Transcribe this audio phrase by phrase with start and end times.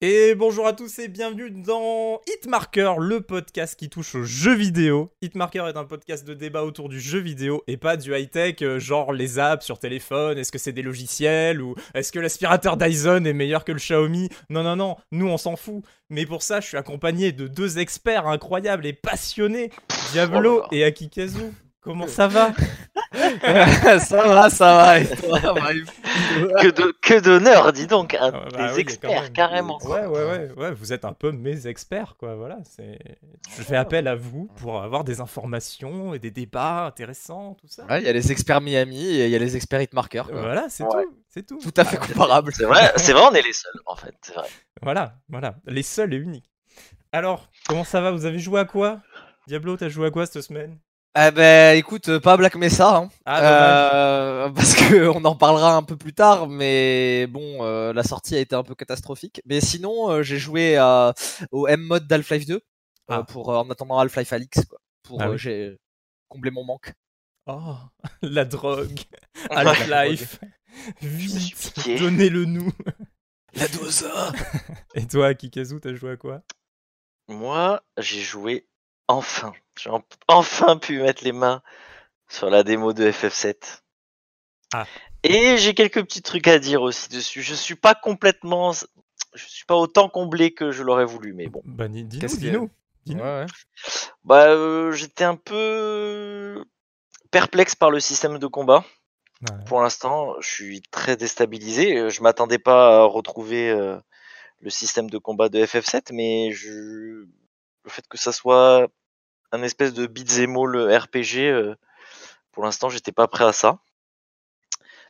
[0.00, 5.10] Et bonjour à tous et bienvenue dans Hitmarker, le podcast qui touche aux jeux vidéo.
[5.22, 8.78] Hitmarker est un podcast de débat autour du jeu vidéo et pas du high-tech, euh,
[8.78, 13.24] genre les apps sur téléphone, est-ce que c'est des logiciels ou est-ce que l'aspirateur Dyson
[13.24, 14.28] est meilleur que le Xiaomi?
[14.50, 15.82] Non, non, non, nous on s'en fout.
[16.10, 19.72] Mais pour ça, je suis accompagné de deux experts incroyables et passionnés,
[20.12, 21.52] Diablo et Akikazu.
[21.80, 22.52] Comment ça va
[24.00, 24.98] Ça va, ça va.
[25.00, 25.38] et toi
[26.60, 29.32] que de- que d'honneur, dis donc, un Ah, bah des oui, quand experts, même.
[29.32, 29.78] carrément.
[29.84, 32.34] Ouais, ouais, ouais, ouais, vous êtes un peu mes experts, quoi.
[32.34, 32.98] Voilà, c'est.
[33.56, 37.84] Je fais appel à vous pour avoir des informations et des débats intéressants, tout ça.
[37.86, 40.24] Ouais, Il y a les experts Miami et il y a les experts Hitmarker.
[40.28, 40.40] quoi.
[40.40, 41.04] Voilà, c'est Ouais.
[41.04, 41.58] tout, c'est tout.
[41.62, 42.52] Tout à fait comparable.
[42.54, 44.48] C'est vrai, c'est vrai, on est les seuls, en fait, c'est vrai.
[44.82, 46.50] Voilà, voilà, les seuls et uniques.
[47.12, 48.10] Alors, comment ça va?
[48.10, 49.00] Vous avez joué à quoi?
[49.46, 50.78] Diablo, t'as joué à quoi cette semaine?
[51.20, 53.10] Eh ben, écoute, euh, pas Black Mesa, hein.
[53.24, 54.44] Ah.
[54.44, 58.36] Euh, parce que on en parlera un peu plus tard, mais bon, euh, la sortie
[58.36, 59.40] a été un peu catastrophique.
[59.44, 60.78] Mais sinon, euh, j'ai joué
[61.50, 62.60] au M-mode d'Half-Life 2 euh,
[63.08, 63.24] Ah.
[63.24, 65.38] pour euh, en attendant Half-Life Alix, quoi, pour Ah euh, oui.
[65.38, 65.76] j'ai
[66.28, 66.92] combler mon manque.
[67.46, 67.74] Oh,
[68.22, 69.00] la drogue.
[69.50, 70.38] Half-Life.
[71.02, 72.70] Vite, donnez-le nous.
[73.54, 74.08] La dose.
[74.94, 76.42] Et toi, Kikazu, t'as joué à quoi?
[77.26, 78.68] Moi, j'ai joué
[79.08, 79.52] enfin.
[79.78, 81.62] J'ai en- enfin pu mettre les mains
[82.28, 83.82] sur la démo de FF7.
[84.72, 84.86] Ah.
[85.22, 87.42] Et j'ai quelques petits trucs à dire aussi dessus.
[87.42, 91.62] Je suis pas complètement, je suis pas autant comblé que je l'aurais voulu, mais bon.
[91.64, 92.70] Bah, dis- a dis-nous.
[93.06, 93.22] Dis-nous.
[93.22, 93.46] Ouais, ouais.
[94.24, 96.64] Bah, euh, j'étais un peu
[97.30, 98.84] perplexe par le système de combat.
[99.42, 99.64] Ouais.
[99.66, 102.10] Pour l'instant, je suis très déstabilisé.
[102.10, 103.96] Je m'attendais pas à retrouver euh,
[104.60, 106.68] le système de combat de FF7, mais je...
[106.70, 108.88] le fait que ça soit
[109.52, 111.74] un espèce de beat'em all RPG, euh,
[112.52, 113.78] pour l'instant, j'étais pas prêt à ça.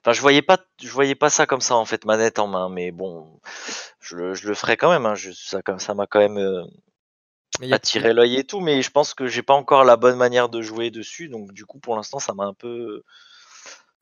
[0.00, 2.68] Enfin, je voyais pas, je voyais pas ça comme ça en fait, manette en main.
[2.68, 3.40] Mais bon,
[4.00, 5.06] je le, je le ferai quand même.
[5.06, 5.14] Hein.
[5.14, 6.64] Je, ça, comme ça m'a quand même euh,
[7.72, 10.62] attiré l'œil et tout, mais je pense que j'ai pas encore la bonne manière de
[10.62, 11.28] jouer dessus.
[11.28, 13.02] Donc du coup, pour l'instant, ça m'a un peu,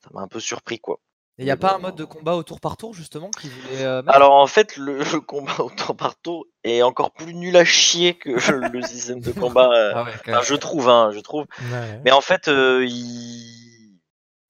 [0.03, 1.01] ça m'a un peu surpris quoi.
[1.39, 3.85] Il n'y a pas un mode de combat au tour par tour justement qui voulait
[3.85, 7.57] euh, Alors en fait, le, le combat au tour par tour est encore plus nul
[7.57, 8.31] à chier que
[8.73, 9.71] le système de combat.
[9.73, 11.45] euh, Ah ouais, enfin, je trouve, hein, je trouve.
[11.73, 12.01] Ouais.
[12.05, 14.01] Mais en fait, euh, il...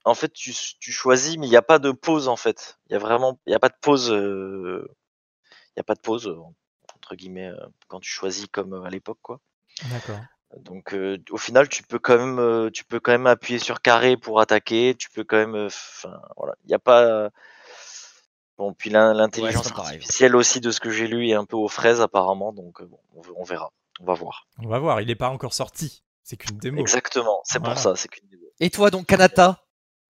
[0.05, 2.79] en fait, tu, tu choisis, mais il n'y a pas de pause en fait.
[2.89, 4.11] Il y a vraiment, il y a pas de pause.
[4.13, 4.87] euh,
[5.77, 6.39] Il y a pas de pause euh,
[6.95, 7.57] entre guillemets euh,
[7.89, 9.41] quand tu choisis comme euh, à l'époque quoi.
[9.91, 10.21] D'accord.
[10.59, 13.81] Donc euh, au final, tu peux quand même, euh, tu peux quand même appuyer sur
[13.83, 14.95] carré pour attaquer.
[14.99, 17.31] Tu peux quand même, euh, enfin voilà, il n'y a pas.
[18.59, 21.69] Bon, puis l'in- l'intelligence artificielle aussi de ce que j'ai lu est un peu aux
[21.69, 23.71] fraises apparemment, donc bon, on, ve- on verra,
[24.01, 24.47] on va voir.
[24.59, 26.03] On va voir, il est pas encore sorti.
[26.23, 26.81] C'est qu'une démo.
[26.81, 27.75] Exactement, c'est Voilà.
[27.75, 28.45] pour ça, c'est qu'une démo.
[28.61, 29.63] Et toi donc Kanata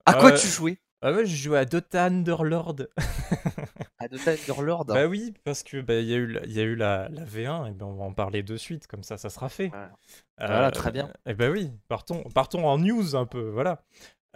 [0.05, 0.79] À quoi tu jouais?
[1.03, 2.77] Ah ouais, j'ai joué à Dota Underlord.
[4.07, 4.85] À Dota Underlord.
[4.85, 7.71] Bah oui, parce que bah, il y a eu, y a eu la, la V1,
[7.71, 9.69] et ben on va en parler de suite, comme ça, ça sera fait.
[9.69, 9.93] Voilà.
[10.39, 11.13] Voilà, très bien.
[11.27, 13.83] Et bah oui, partons, partons en news un peu, voilà.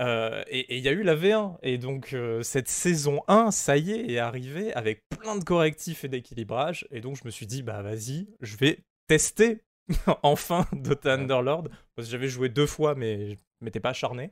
[0.00, 3.76] Euh, et il y a eu la V1, et donc euh, cette saison 1, ça
[3.76, 7.46] y est, est arrivée avec plein de correctifs et d'équilibrage, et donc je me suis
[7.46, 9.62] dit, bah vas-y, je vais tester
[10.22, 14.30] enfin Dota Underlord, parce que j'avais joué deux fois, mais je m'étais pas acharné.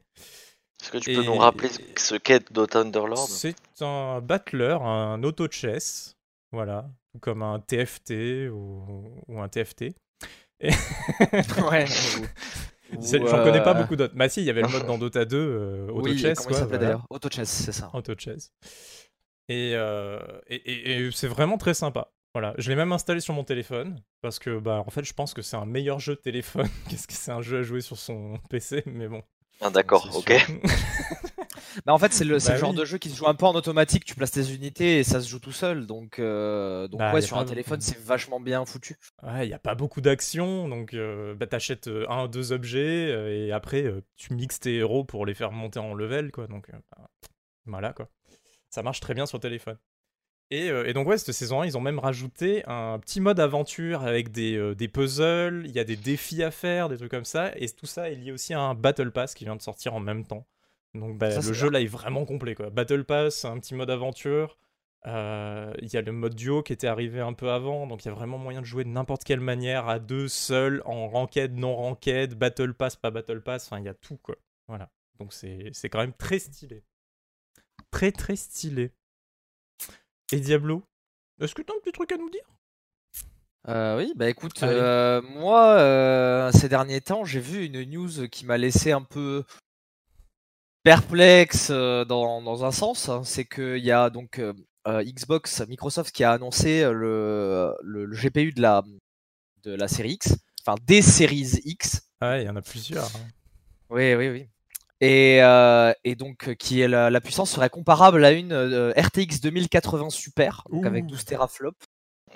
[0.80, 5.22] Est-ce que tu Et- peux nous rappeler ce- qu'est Dota Underlord C'est un battler, un
[5.22, 6.16] auto-chess,
[6.52, 6.88] voilà,
[7.20, 8.82] comme un TFT ou,
[9.28, 9.94] ou un TFT.
[10.60, 10.70] Et-
[11.70, 11.86] ouais.
[13.02, 14.14] J'en connais pas euh, beaucoup d'autres.
[14.16, 16.56] Bah si, il y avait le mode dans Dota 2, euh, Oui, auto-chess, comment quoi.
[16.56, 16.92] il s'appelait voilà.
[16.94, 17.06] d'ailleurs?
[17.10, 17.90] Auto-chess, c'est ça.
[17.92, 18.52] Auto-chess.
[19.50, 22.10] Et, euh, et, et- et c'est vraiment très sympa.
[22.34, 25.32] Voilà, je l'ai même installé sur mon téléphone parce que bah en fait je pense
[25.34, 27.96] que c'est un meilleur jeu de téléphone qu'est-ce que c'est un jeu à jouer sur
[27.96, 29.22] son PC mais bon.
[29.60, 30.32] Ah, D'accord, ok.
[31.86, 32.76] Bah, en fait, c'est le, Bah le genre oui.
[32.76, 34.04] de jeu qui se joue un peu en automatique.
[34.04, 35.86] Tu places tes unités et ça se joue tout seul.
[35.86, 38.96] Donc, euh, donc Bah, ouais, sur un téléphone, c'est vachement bien foutu.
[39.22, 43.10] Ouais, il n'y a pas beaucoup d'action, donc euh, bah, t'achètes euh, un, deux objets,
[43.10, 46.46] euh, et après euh, tu mixes tes héros pour les faire monter en level, quoi.
[46.46, 47.08] Donc euh, bah,
[47.66, 48.08] voilà, quoi.
[48.70, 49.78] Ça marche très bien sur téléphone.
[50.50, 53.38] Et, euh, et donc ouais, cette saison 1, ils ont même rajouté un petit mode
[53.38, 57.10] aventure avec des, euh, des puzzles, il y a des défis à faire, des trucs
[57.10, 59.62] comme ça, et tout ça est lié aussi à un Battle Pass qui vient de
[59.62, 60.46] sortir en même temps.
[60.94, 62.70] Donc bah, Ça, le jeu là est vraiment complet, quoi.
[62.70, 64.56] Battle Pass, un petit mode aventure,
[65.06, 68.08] euh, Il y a le mode duo qui était arrivé un peu avant, donc il
[68.08, 71.56] y a vraiment moyen de jouer de n'importe quelle manière, à deux, seul, en ranked,
[71.56, 74.36] non ranked, battle pass, pas battle pass, enfin il y a tout quoi.
[74.66, 74.90] Voilà.
[75.18, 76.84] Donc c'est c'est quand même très stylé.
[77.90, 78.92] Très très stylé.
[80.32, 80.82] Et Diablo
[81.40, 82.44] Est-ce que t'as un petit truc à nous dire?
[83.68, 88.46] Euh, oui, bah écoute, euh, moi, euh, ces derniers temps, j'ai vu une news qui
[88.46, 89.44] m'a laissé un peu
[90.82, 93.08] perplexe dans, dans un sens.
[93.08, 93.24] hein.
[93.24, 94.40] C'est qu'il y a donc
[94.86, 98.82] Xbox, Microsoft qui a annoncé le, le, le GPU de la,
[99.64, 102.02] de la série X, enfin des séries X.
[102.22, 103.04] Ouais, il y en a plusieurs.
[103.16, 103.28] hein.
[103.90, 104.48] Oui, oui, oui.
[105.00, 108.92] Et, euh, et donc, euh, qui est la, la puissance serait comparable à une euh,
[108.96, 111.08] RTX 2080 Super, donc avec Ouh.
[111.08, 111.84] 12 teraflops.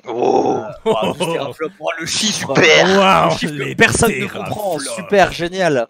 [0.06, 4.78] Oh Ouah, 12 teraflops, oh, le chiffre, Super Waouh, le chiffre que personne ne comprend,
[4.78, 5.88] super, génial.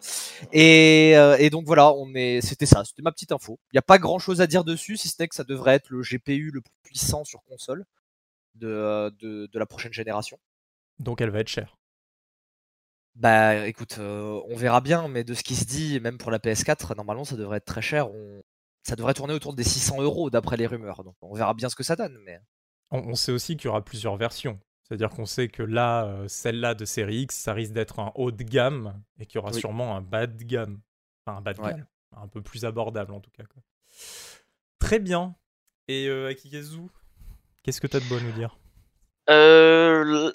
[0.53, 3.59] Et, euh, et donc voilà, on est, c'était ça, c'était ma petite info.
[3.73, 5.75] Il n'y a pas grand chose à dire dessus, si ce n'est que ça devrait
[5.75, 7.85] être le GPU le plus puissant sur console
[8.55, 10.39] de, de, de la prochaine génération.
[10.99, 11.77] Donc elle va être chère.
[13.14, 16.38] Bah écoute, euh, on verra bien, mais de ce qui se dit, même pour la
[16.38, 18.11] PS4, normalement ça devrait être très cher.
[18.11, 18.43] On...
[18.85, 21.05] Ça devrait tourner autour des 600 euros d'après les rumeurs.
[21.05, 22.19] Donc on verra bien ce que ça donne.
[22.25, 22.41] Mais
[22.91, 24.59] On, on sait aussi qu'il y aura plusieurs versions.
[24.82, 28.31] C'est-à-dire qu'on sait que là, euh, celle-là de série X, ça risque d'être un haut
[28.32, 29.61] de gamme et qu'il y aura Oui.
[29.61, 30.81] sûrement un bas de gamme.
[31.26, 31.70] Enfin, un bas de Ouais.
[31.70, 31.87] gamme.
[32.17, 33.44] Un peu plus abordable en tout cas.
[33.44, 33.62] quoi.
[34.79, 35.37] Très bien.
[35.88, 36.88] Et euh, Akigazu,
[37.62, 38.58] qu'est-ce que t'as de beau à nous dire?
[39.31, 40.35] Euh, le-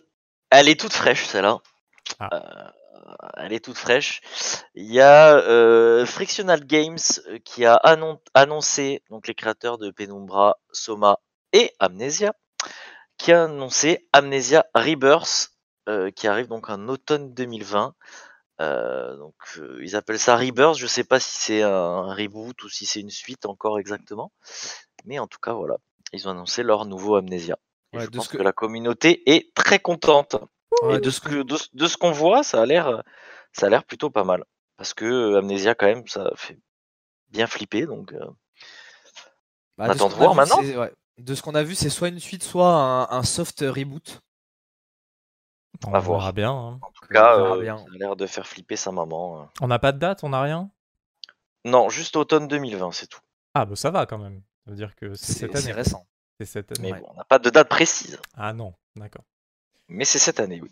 [0.50, 1.60] elle est toute fraîche, celle-là.
[2.20, 2.30] Ah.
[2.34, 2.72] Euh,
[3.38, 4.22] elle est toute fraîche.
[4.74, 6.98] Il y a euh, Frictional Games
[7.28, 11.20] euh, qui a annon- annoncé, donc les créateurs de Penumbra, Soma
[11.54, 12.34] et Amnesia,
[13.18, 15.52] qui a annoncé Amnesia Rebirth,
[16.16, 17.94] qui arrive donc en automne 2020.
[18.60, 20.78] Euh, donc euh, ils appellent ça Rebirth.
[20.78, 24.32] Je sais pas si c'est un reboot ou si c'est une suite encore exactement,
[25.06, 25.78] mais en tout cas voilà,
[26.12, 27.58] ils ont annoncé leur nouveau Amnesia.
[27.94, 30.36] Et Ouais, je pense que- la communauté est très contente.
[30.84, 33.04] Ouais, et de ce que de, ce- de ce qu'on voit, ça a l'air
[33.54, 34.44] ça a l'air plutôt pas mal.
[34.78, 36.60] Parce que euh, Amnesia quand même, ça fait
[37.30, 37.86] bien flipper.
[37.88, 38.20] Donc euh,
[39.78, 40.62] Bah, On de ce attend de voir vu, maintenant.
[40.62, 40.94] ouais.
[41.18, 44.22] De ce qu'on a vu, c'est soit une suite, soit un, un soft reboot.
[45.88, 46.20] On À voir.
[46.20, 46.52] verra bien.
[46.52, 46.80] hein.
[46.82, 47.78] en tout cas, euh, bien.
[47.78, 49.42] ça a l'air de faire flipper sa maman.
[49.42, 49.46] euh.
[49.62, 50.70] On n'a pas de date, on n'a rien?
[51.66, 53.20] Non, juste automne 2020, c'est tout.
[53.56, 54.42] Ah, bah ça va quand même.
[54.66, 55.72] Ça veut dire que c'est cette c'est année.
[55.74, 56.06] récent.
[56.40, 56.92] C'est cette année.
[56.92, 57.02] Mais Ouais.
[57.02, 58.20] bon, on n'a pas de date précise.
[58.36, 59.24] Ah non, d'accord.
[59.88, 60.70] Mais c'est cette année, oui.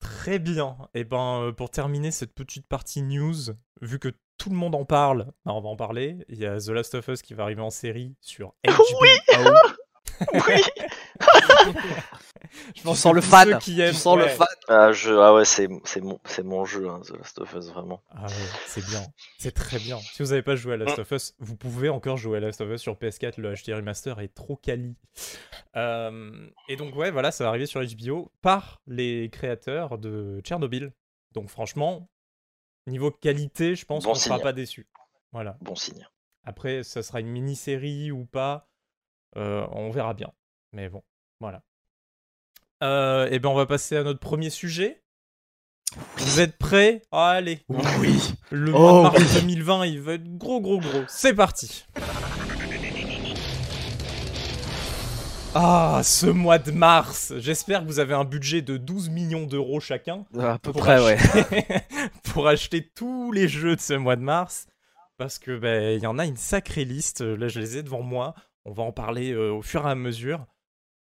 [0.00, 0.76] Très bien.
[0.94, 3.34] Et ben, euh, pour terminer cette petite partie news,
[3.80, 6.18] vu que tout le monde en parle, bah, on va en parler.
[6.28, 8.74] Il y a The Last of Us qui va arriver en série sur HBO.
[9.00, 9.08] Oui.
[10.20, 10.62] Je
[12.74, 13.58] Tu pense sens le fan.
[13.58, 14.46] qui aiment- Tu sens le fan.
[14.68, 15.12] Ah, je...
[15.12, 18.02] ah ouais, c'est c'est mon, c'est mon jeu, hein, The Last of Us, vraiment.
[18.10, 18.32] Ah ouais,
[18.66, 19.02] c'est bien.
[19.38, 19.98] C'est très bien.
[19.98, 22.60] Si vous n'avez pas joué à Last of Us, vous pouvez encore jouer à Last
[22.60, 23.40] of Us sur PS4.
[23.40, 24.96] Le HD Remaster est trop quali.
[25.76, 30.92] Euh, et donc, ouais, voilà, ça va arriver sur HBO par les créateurs de Tchernobyl.
[31.32, 32.08] Donc, franchement,
[32.86, 34.86] niveau qualité, je pense Bon qu'on ne sera pas déçu.
[35.32, 35.56] Voilà.
[35.60, 36.06] Bon signe.
[36.44, 38.68] Après, ça sera une mini-série ou pas,
[39.36, 40.30] on verra bien.
[40.72, 41.02] Mais bon,
[41.40, 41.62] voilà.
[42.82, 45.02] Euh, et ben, on va passer à notre premier sujet.
[46.16, 47.02] Vous êtes prêts?
[47.12, 47.60] Allez.
[48.00, 48.34] Oui.
[48.50, 49.40] Le Oh, mois de mars oui.
[49.42, 51.02] 2020, il va être gros, gros, gros.
[51.08, 51.84] C'est parti.
[55.54, 57.32] Ah, ce mois de mars.
[57.38, 61.00] J'espère que vous avez un budget de 12 millions d'euros chacun À peu pour près,
[61.02, 61.16] ouais.
[61.16, 61.66] acheter-
[62.32, 64.66] pour acheter tous les jeux de ce mois de mars.
[65.16, 67.20] Parce que ben, il y en a une sacrée liste.
[67.20, 68.34] Là, je les ai devant moi.
[68.64, 70.46] On va en parler euh, au fur et à mesure.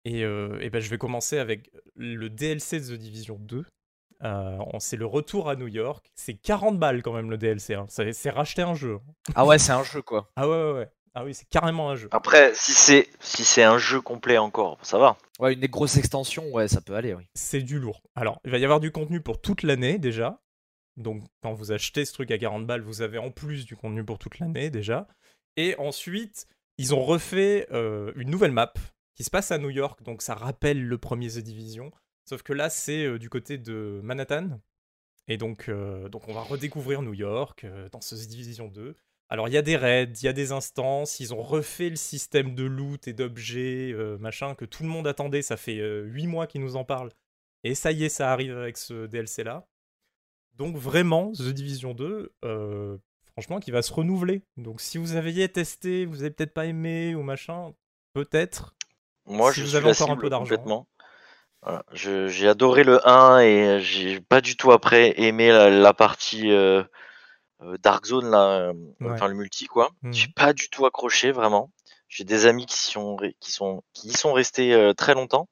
[0.04, 3.64] Et, euh, et ben, je vais commencer avec le DLC de The Division 2.
[4.24, 6.10] Euh, on- c'est le retour à New York.
[6.16, 7.74] C'est 40 balles quand même le DLC.
[7.74, 7.86] hein.
[7.88, 8.98] C'est c'est racheter un jeu.
[9.34, 10.30] Ah ouais, c'est un jeu, quoi.
[10.36, 10.88] Ah ouais, ouais, ouais.
[11.14, 12.08] Ah oui, c'est carrément un jeu.
[12.12, 15.16] Après, si c'est si c'est un jeu complet encore, ça va.
[15.40, 17.24] Ouais, une grosse extension, ouais, ça peut aller, oui.
[17.34, 18.02] C'est du lourd.
[18.14, 20.40] Alors, il va y avoir du contenu pour toute l'année déjà.
[20.96, 24.04] Donc, quand vous achetez ce truc à 40 balles, vous avez en plus du contenu
[24.04, 25.06] pour toute l'année déjà.
[25.56, 26.46] Et ensuite,
[26.78, 28.72] ils ont refait euh, une nouvelle map
[29.14, 30.02] qui se passe à New York.
[30.02, 31.90] Donc, ça rappelle le premier The Division.
[32.24, 34.60] Sauf que là, c'est euh, du côté de Manhattan.
[35.26, 38.96] Et donc, euh, donc on va redécouvrir New York dans ce The Division 2.
[39.28, 41.96] Alors, il y a des raids, il y a des instances, ils ont refait le
[41.96, 45.42] système de loot et d'objets, machin, que tout le monde attendait.
[45.42, 47.12] Ça fait 8 mois qu'ils nous en parlent.
[47.62, 49.68] Et ça y est, ça arrive avec ce DLC-là.
[50.58, 52.98] Donc, vraiment, The Division 2, euh,
[53.38, 54.42] franchement, qui va se renouveler.
[54.56, 57.72] Donc, si vous aviez testé, vous avez peut-être pas aimé ou machin,
[58.12, 58.74] peut-être.
[59.26, 60.88] Moi, Si je vous suis avez encore un peu d'argent.
[61.62, 61.84] Voilà.
[61.92, 66.82] J'ai adoré le 1 et j'ai pas du tout après aimé la, la partie euh,
[67.62, 69.12] euh, Dark Zone, là, euh, Ouais.
[69.12, 69.90] enfin le multi, quoi.
[70.02, 70.12] Mhm.
[70.12, 71.70] J'ai pas du tout accroché, vraiment.
[72.08, 75.48] J'ai des amis qui, sont, qui, sont, qui y sont restés euh, très longtemps.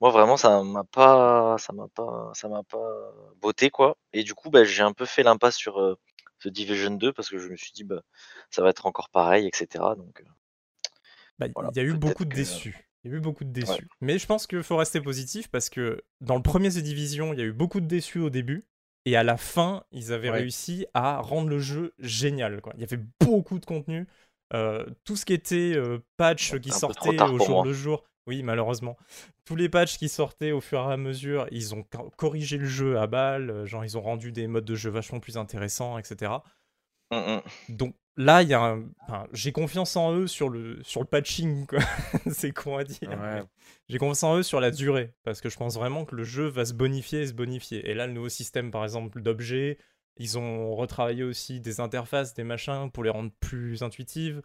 [0.00, 3.12] Moi, vraiment, ça m'a pas, ça m'a pas, ça m'a pas
[3.42, 3.98] botté, quoi.
[4.14, 5.98] Et du coup, bah, j'ai un peu fait l'impasse sur euh,
[6.42, 8.02] The Division 2 parce que je me suis dit, bah,
[8.50, 9.66] ça va être encore pareil, etc.
[9.96, 10.24] Donc, euh,
[11.38, 12.76] Bah, Il y a eu beaucoup de que- déçus.
[13.02, 13.88] Il y a eu beaucoup de déçus.
[14.02, 17.38] Mais je pense qu'il faut rester positif parce que dans le premier The Division, il
[17.38, 18.66] y a eu beaucoup de déçus au début.
[19.06, 20.40] Et à la fin, ils avaient Ouais.
[20.40, 22.60] réussi à rendre le jeu génial.
[22.60, 22.74] Quoi.
[22.76, 24.06] Il y avait beaucoup de contenu.
[24.52, 27.64] Euh, tout ce qui était euh, patch qui sortait au jour moi.
[27.64, 28.96] le jour, oui, malheureusement.
[29.44, 32.66] Tous les patchs qui sortaient au fur et à mesure, ils ont co- corrigé le
[32.66, 35.98] jeu à balle, euh, genre ils ont rendu des modes de jeu vachement plus intéressants,
[35.98, 36.32] etc.
[37.10, 37.42] Mm, mm.
[37.70, 38.84] Donc là, il y a un...
[39.02, 41.80] enfin, j'ai confiance en eux sur le, sur le patching, quoi.
[42.30, 43.10] C'est con à dire.
[43.10, 43.42] Ouais.
[43.88, 46.46] J'ai confiance en eux sur la durée, parce que je pense vraiment que le jeu
[46.46, 47.88] va se bonifier et se bonifier.
[47.90, 49.78] Et là, le nouveau système, par exemple, d'objets,
[50.16, 54.42] ils ont retravaillé aussi des interfaces, des machins, pour les rendre plus intuitives.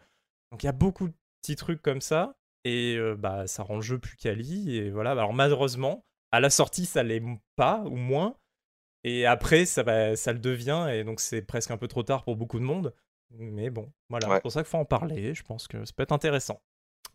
[0.52, 3.76] Donc il y a beaucoup de petits trucs comme ça, et euh, bah ça rend
[3.78, 5.12] le jeu plus quali, et voilà.
[5.12, 7.24] Alors malheureusement, à la sortie, ça l'est
[7.56, 8.36] pas, ou moins,
[9.06, 12.24] et après, ça, va, ça le devient, et donc c'est presque un peu trop tard
[12.26, 12.94] pour beaucoup de monde.
[13.32, 14.36] Mais bon, voilà, Ouais.
[14.36, 16.62] c'est pour ça qu'il faut en parler, je pense que ça peut être intéressant.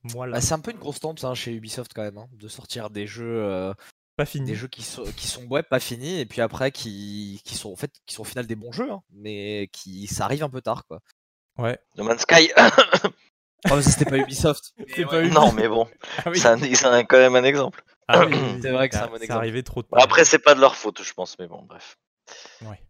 [0.04, 2.88] Voilà, Bah, c'est un peu une constante hein, chez Ubisoft quand même, hein, de sortir
[2.90, 3.74] des jeux, euh,
[4.16, 4.46] pas fini.
[4.46, 7.72] des jeux qui sont, qui sont ouais, pas finis et puis après qui, qui sont
[7.72, 10.48] en fait qui sont au final des bons jeux, hein, mais qui ça arrive un
[10.50, 11.00] peu tard quoi.
[11.58, 11.78] Ouais.
[11.96, 12.50] No Man's Sky.
[13.70, 14.72] Oh, mais ça, c'était pas Ubisoft.
[14.78, 15.26] C'est Mais pas ouais.
[15.28, 15.86] Ubi- non, mais bon,
[16.24, 16.38] Ah oui.
[16.38, 17.82] c'est un- quand même un exemple.
[18.08, 19.38] Ah oui, C'est vrai que c'est un ça- bon exemple.
[19.38, 20.00] arrivé trop tard.
[20.02, 21.98] Après, c'est pas de leur faute, je pense, mais bon, bref.
[22.62, 22.80] Ouais.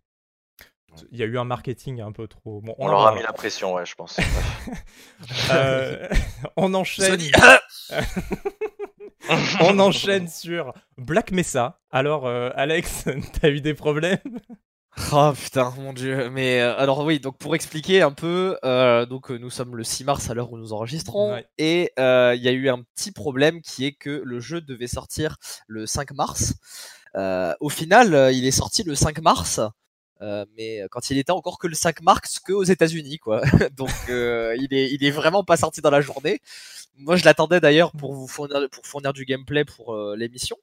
[1.13, 2.61] Il y a eu un marketing un peu trop.
[2.63, 4.19] Bon, On, leur a mis la pression, ouais, je pense.
[5.53, 6.09] Euh,
[6.57, 7.19] on enchaîne.
[7.21, 7.31] Sony.
[9.61, 11.79] on enchaîne sur Black Mesa.
[11.91, 13.05] Alors, euh, Alex,
[13.41, 14.19] t'as eu des problèmes?
[15.13, 16.31] Oh putain, mon dieu.
[16.31, 19.85] Mais euh, alors oui, donc pour expliquer un peu, euh, donc euh, nous sommes le
[19.85, 21.47] 6 mars à l'heure où nous enregistrons, Ouais.
[21.59, 24.89] et euh, il y a eu un petit problème qui est que le jeu devait
[24.89, 25.37] sortir
[25.69, 26.55] le 5 mars.
[27.17, 29.61] Euh, au final, il est sorti le 5 mars.
[30.23, 33.43] Euh, mais quand il était encore que le 5 mars que aux États-Unis quoi.
[33.77, 36.41] Donc euh, il est il est vraiment pas sorti dans la journée.
[36.97, 40.57] Moi je l'attendais d'ailleurs pour vous fournir pour fournir du gameplay pour euh, l'émission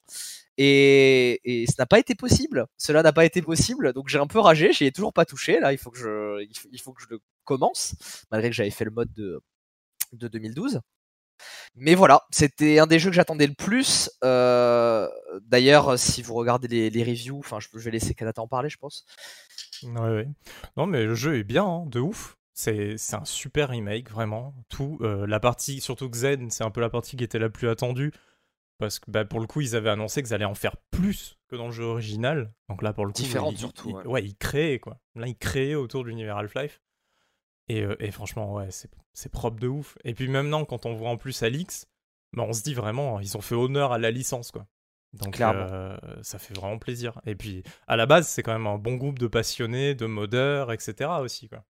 [0.57, 2.67] et, et ça n'a pas été possible.
[2.77, 4.73] Cela n'a pas été possible, donc j'ai un peu ragé.
[4.73, 5.59] J'y ai toujours pas touché.
[5.59, 7.95] Là, il faut que je, il faut que je le commence,
[8.31, 9.41] malgré que j'avais fait le mode de,
[10.13, 10.81] de 2012.
[11.75, 14.09] Mais voilà, c'était un des jeux que j'attendais le plus.
[14.23, 15.07] Euh,
[15.41, 18.69] D'ailleurs, si vous regardez les, les reviews, enfin, je, je vais laisser Kanata en parler,
[18.69, 19.05] je pense.
[19.83, 20.27] Ouais, ouais.
[20.75, 22.37] Non, mais le jeu est bien, hein, de ouf.
[22.53, 24.55] C'est un super remake, vraiment.
[24.69, 24.97] Tout.
[25.01, 28.11] euh, la partie, surtout Xen, c'est un peu la partie qui était la plus attendue.
[28.79, 31.55] Parce que bah, pour le coup, ils avaient annoncé qu'ils allaient en faire plus que
[31.55, 32.51] dans le jeu original.
[32.69, 34.05] Donc là, pour le coup, Différente, surtout, ouais.
[34.07, 34.99] ouais, ils créaient, quoi.
[35.15, 36.81] Là, ils créaient autour de l'univers Half-Life.
[37.69, 38.69] Et, euh, et franchement, ouais,
[39.13, 39.97] c'est propre de ouf.
[40.03, 41.87] Et puis maintenant, quand on voit en plus Alix,
[42.33, 44.65] bah, on se dit vraiment, ils ont fait honneur à la licence, quoi.
[45.13, 47.19] Donc euh, ça fait vraiment plaisir.
[47.25, 50.71] Et puis, à la base, c'est quand même un bon groupe de passionnés, de modeurs,
[50.71, 51.09] etc.
[51.21, 51.63] aussi, quoi.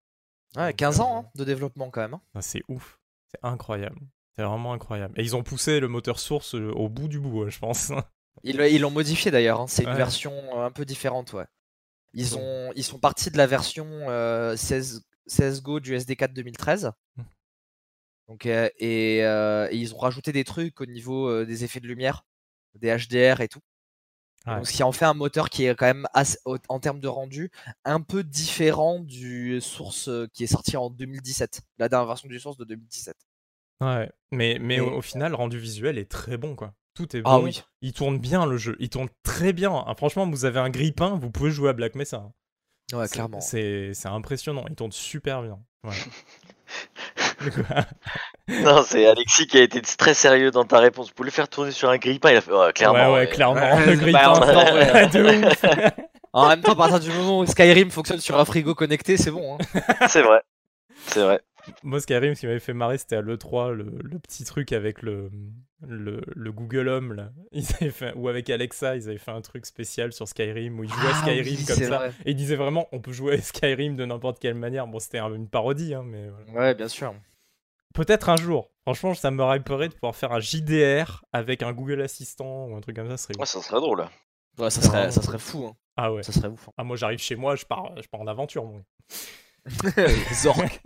[0.56, 2.14] Ouais, 15 ans hein, de développement quand même.
[2.14, 2.22] hein.
[2.34, 2.98] Ah, C'est ouf.
[3.30, 4.00] C'est incroyable.
[4.36, 5.14] C'est vraiment incroyable.
[5.20, 7.92] Et ils ont poussé le moteur source euh, au bout du bout, je pense.
[8.44, 9.60] Ils ils l'ont modifié d'ailleurs.
[9.60, 9.66] hein.
[9.66, 9.96] C'est une Ouais.
[9.96, 11.46] version euh, un peu différente, ouais.
[12.14, 16.90] Ils ont, ils sont partis de la version euh, 16 CS:GO du SD4 2013.
[17.16, 17.22] Mm.
[18.28, 21.80] Donc, euh, et, euh, et ils ont rajouté des trucs au niveau euh, des effets
[21.80, 22.24] de lumière,
[22.74, 23.60] des HDR et tout.
[24.46, 24.56] Et Ouais.
[24.56, 27.08] Donc, ce qui en fait un moteur qui est quand même assez- en termes de
[27.08, 27.50] rendu
[27.84, 32.56] un peu différent du source qui est sorti en 2017, la dernière version du source
[32.56, 33.16] de 2017.
[33.80, 34.10] Ouais.
[34.30, 36.74] Mais, mais au, Et- au final, le rendu visuel est très bon, quoi.
[36.94, 37.30] Tout est bon.
[37.30, 37.62] Ah oui.
[37.80, 38.76] Il tourne bien le jeu.
[38.80, 39.84] Il tourne très bien.
[39.86, 42.18] Ah, franchement, vous avez un grippin, vous pouvez jouer à Black Mesa.
[42.18, 42.32] hein.
[42.92, 43.40] Ouais, C'est- clairement.
[43.40, 44.64] C'est c'est impressionnant.
[44.68, 45.58] Il tourne super bien.
[45.82, 45.98] Voilà.
[48.48, 51.08] Non, c'est Alexis qui a été très sérieux dans ta réponse.
[51.08, 52.30] Vous pouvez le faire tourner sur un grille-pain.
[52.30, 52.98] Il a fait, ouais, clairement.
[52.98, 53.28] ouais, ouais, ouais.
[53.28, 53.54] clairement.
[53.60, 54.28] Ouais, le grippin.
[54.28, 55.06] en même temps, ouais.
[55.08, 55.64] de ouf.
[56.34, 59.30] En même temps, à partir du moment où Skyrim fonctionne sur un frigo connecté, c'est
[59.30, 59.56] bon.
[59.58, 59.80] hein.
[60.08, 60.40] C'est vrai.
[61.06, 61.40] C'est vrai.
[61.82, 65.02] Moi, Skyrim, ce qui m'avait fait marrer, c'était à l'E3, le, le petit truc avec
[65.02, 65.30] le,
[65.86, 67.30] le, le Google Home, là.
[67.52, 70.84] Ils avaient fait, ou avec Alexa, ils avaient fait un truc spécial sur Skyrim, où
[70.84, 71.98] ils jouaient à Ah Skyrim oui, comme ça.
[71.98, 72.12] vrai.
[72.24, 74.86] Et ils disaient vraiment, on peut jouer à Skyrim de n'importe quelle manière.
[74.86, 76.52] Bon, c'était un- une parodie, hein, mais voilà.
[76.52, 77.14] Ouais, bien sûr.
[77.94, 78.70] Peut-être un jour.
[78.82, 82.80] Franchement, ça me hyperait de pouvoir faire un JDR avec un Google Assistant ou un
[82.80, 84.06] truc comme ça, ce serait Ouais, ça serait drôle.
[84.58, 85.66] Ouais, ça serait, ça serait fou.
[85.66, 85.76] hein.
[85.96, 86.22] Ah ouais.
[86.22, 86.68] Ça serait ouf.
[86.68, 86.72] hein.
[86.76, 88.80] Ah, moi, j'arrive chez moi, je pars, je pars en aventure, moi.
[90.34, 90.80] Zork.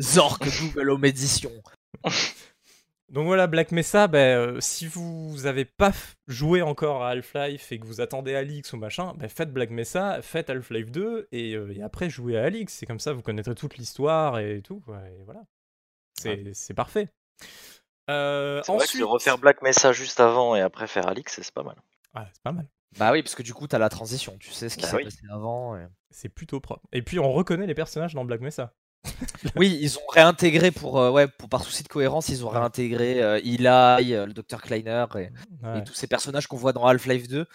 [0.00, 1.50] Zork Google Home Edition.
[3.08, 5.92] Donc voilà, Black Mesa, ben, euh, si vous avez pas
[6.26, 10.20] joué encore à Half-Life et que vous attendez Alix ou machin, ben, faites Black Mesa,
[10.22, 12.72] faites Half-Life 2 et, euh, et après jouez à Alix.
[12.74, 14.82] C'est comme ça, vous connaîtrez toute l'histoire et tout.
[14.88, 15.42] et voilà.
[16.52, 17.08] C'est parfait.
[18.10, 19.00] Euh, vrai que ensuite...
[19.00, 21.76] de refaire Black Mesa juste avant et après faire Alix, c'est pas mal.
[22.14, 22.66] Ah, c'est pas mal.
[22.98, 24.36] Bah oui, parce que du coup, t'as la transition.
[24.40, 25.04] Tu sais ce qui Bah s'est oui.
[25.04, 25.76] passé avant.
[25.76, 26.82] et- C'est plutôt propre.
[26.92, 28.72] Et puis on reconnaît les personnages dans Black Mesa.
[29.56, 33.22] Oui, ils ont réintégré pour, euh, ouais, pour par souci de cohérence, ils ont réintégré
[33.22, 35.30] euh, Eli, euh, le Dr Kleiner et,
[35.66, 37.46] Ouais, et tous ces personnages qu'on voit dans Half-Life 2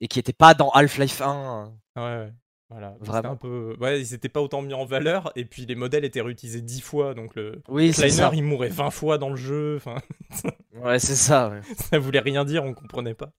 [0.00, 1.72] et qui n'étaient pas dans Half-Life 1.
[1.96, 2.32] ouais, ouais.
[2.68, 3.30] Voilà, Vraiment.
[3.30, 3.76] un peu.
[3.78, 6.80] Ouais, ils étaient pas autant mis en valeur, et puis les modèles étaient réutilisés 10
[6.80, 9.80] fois, donc le Oui, Kleiner il mourait 20 fois dans le jeu,
[10.74, 11.48] Ouais, c'est ça.
[11.48, 11.60] ouais.
[11.90, 13.30] ça voulait rien dire, on comprenait pas.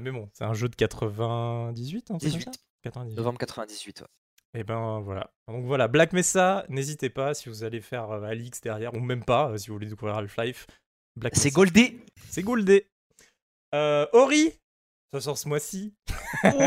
[0.00, 2.50] Mais bon, c'est un jeu de 98, hein, c'est 18 ça?
[2.84, 3.16] 98.
[3.16, 4.02] novembre 98.
[4.02, 4.06] ouais.
[4.54, 5.30] Et ben voilà.
[5.48, 9.24] Donc voilà, Black Mesa, n'hésitez pas si vous allez faire euh, Alix derrière, ou même
[9.24, 10.66] pas, euh, si vous voulez découvrir Half-Life.
[11.16, 11.54] Black C'est Mesa.
[11.56, 12.00] Goldé.
[12.28, 12.86] C'est Gouldé.
[13.74, 14.52] Euh, Ori,
[15.12, 15.94] ça sort ce mois-ci.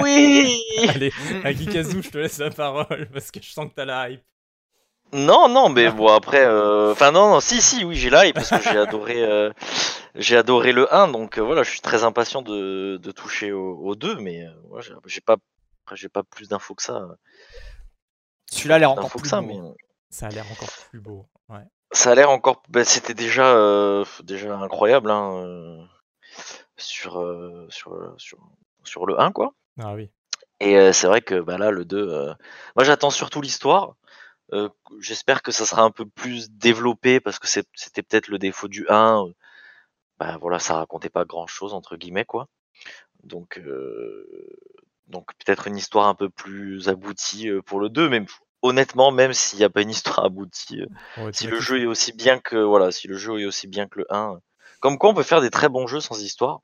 [0.01, 1.11] Oui Allez,
[1.43, 4.23] Akikazu, je te laisse la parole parce que je sens que t'as la hype.
[5.13, 8.49] Non, non, mais bon après, euh, enfin non, non, si, si, oui, j'ai l'hype parce
[8.49, 9.51] que j'ai adoré, euh,
[10.15, 13.77] j'ai adoré le 1, donc euh, voilà, je suis très impatient de, de toucher au,
[13.77, 15.37] au 2, mais euh, ouais, j'ai- j'ai pas,
[15.85, 17.07] après, j'ai pas plus d'infos que ça,
[18.51, 19.47] Celui-là a l'air encore que plus ça, beau.
[19.47, 19.59] mais
[20.09, 21.25] Ça a l'air encore plus beau.
[21.49, 21.63] Ouais.
[21.91, 25.83] ça a l'air encore, ben, c'était déjà, euh, déjà incroyable, hein, euh,
[26.77, 28.39] sur, euh, sur, sur,
[28.83, 29.53] sur le 1, quoi.
[29.79, 30.09] Ah oui.
[30.59, 32.33] Et euh, c'est vrai que bah, là, le 2, euh,
[32.75, 33.95] moi j'attends surtout l'histoire.
[34.53, 38.67] Euh, J'espère que ça sera un peu plus développé parce que c'était peut-être le défaut
[38.69, 39.25] du 1.
[39.25, 39.33] euh,
[40.19, 42.47] Bah voilà, ça racontait pas grand-chose entre guillemets quoi.
[43.23, 44.27] Donc, euh,
[45.07, 48.09] donc peut-être une histoire un peu plus aboutie euh, pour le 2.
[48.09, 48.25] Mais
[48.61, 51.85] honnêtement, même s'il n'y a pas une histoire aboutie, euh, Ouais, si le jeu est
[51.85, 54.39] aussi bien que voilà, si le jeu est aussi bien que le 1,
[54.79, 56.61] comme quoi on peut faire des très bons jeux sans histoire.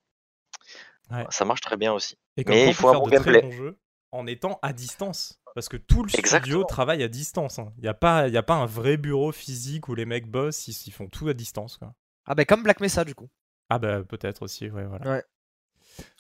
[1.12, 1.26] Ouais.
[1.30, 2.18] Ça marche très bien aussi.
[2.38, 3.42] Et comme Mais il on peut faut un faire bon de très gameplay.
[3.42, 3.78] bons jeux
[4.12, 5.40] en étant à distance.
[5.54, 6.64] Parce que tout le studio Exactement.
[6.66, 7.60] travaille à distance.
[7.78, 10.68] Il n'y a, pas- y a pas un vrai bureau physique où les mecs bossent,
[10.68, 11.78] ils, ils font tout à distance.
[11.78, 11.94] Quoi.
[12.26, 13.30] Ah bah comme Black Mesa du coup.
[13.70, 15.22] Ah bah peut-être aussi, ouais, voilà.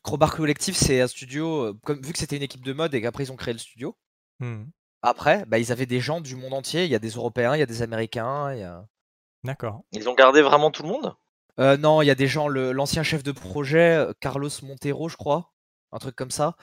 [0.03, 3.01] Crowbar Collective, c'est un studio, euh, comme, vu que c'était une équipe de mode et
[3.01, 3.95] qu'après ils ont créé le studio,
[4.39, 4.63] Hmm.
[5.03, 6.85] après, bah, ils avaient des gens du monde entier.
[6.85, 8.51] Il y a des Européens, il y a des Américains.
[8.53, 8.85] Il y a...
[9.43, 9.83] D'accord.
[9.91, 11.15] Ils ont gardé vraiment tout le monde?
[11.59, 15.09] Euh, non, il y a des gens, le- l'ancien chef de projet, euh, Carlos Montero,
[15.09, 15.51] je crois.
[15.91, 16.55] Un truc comme ça.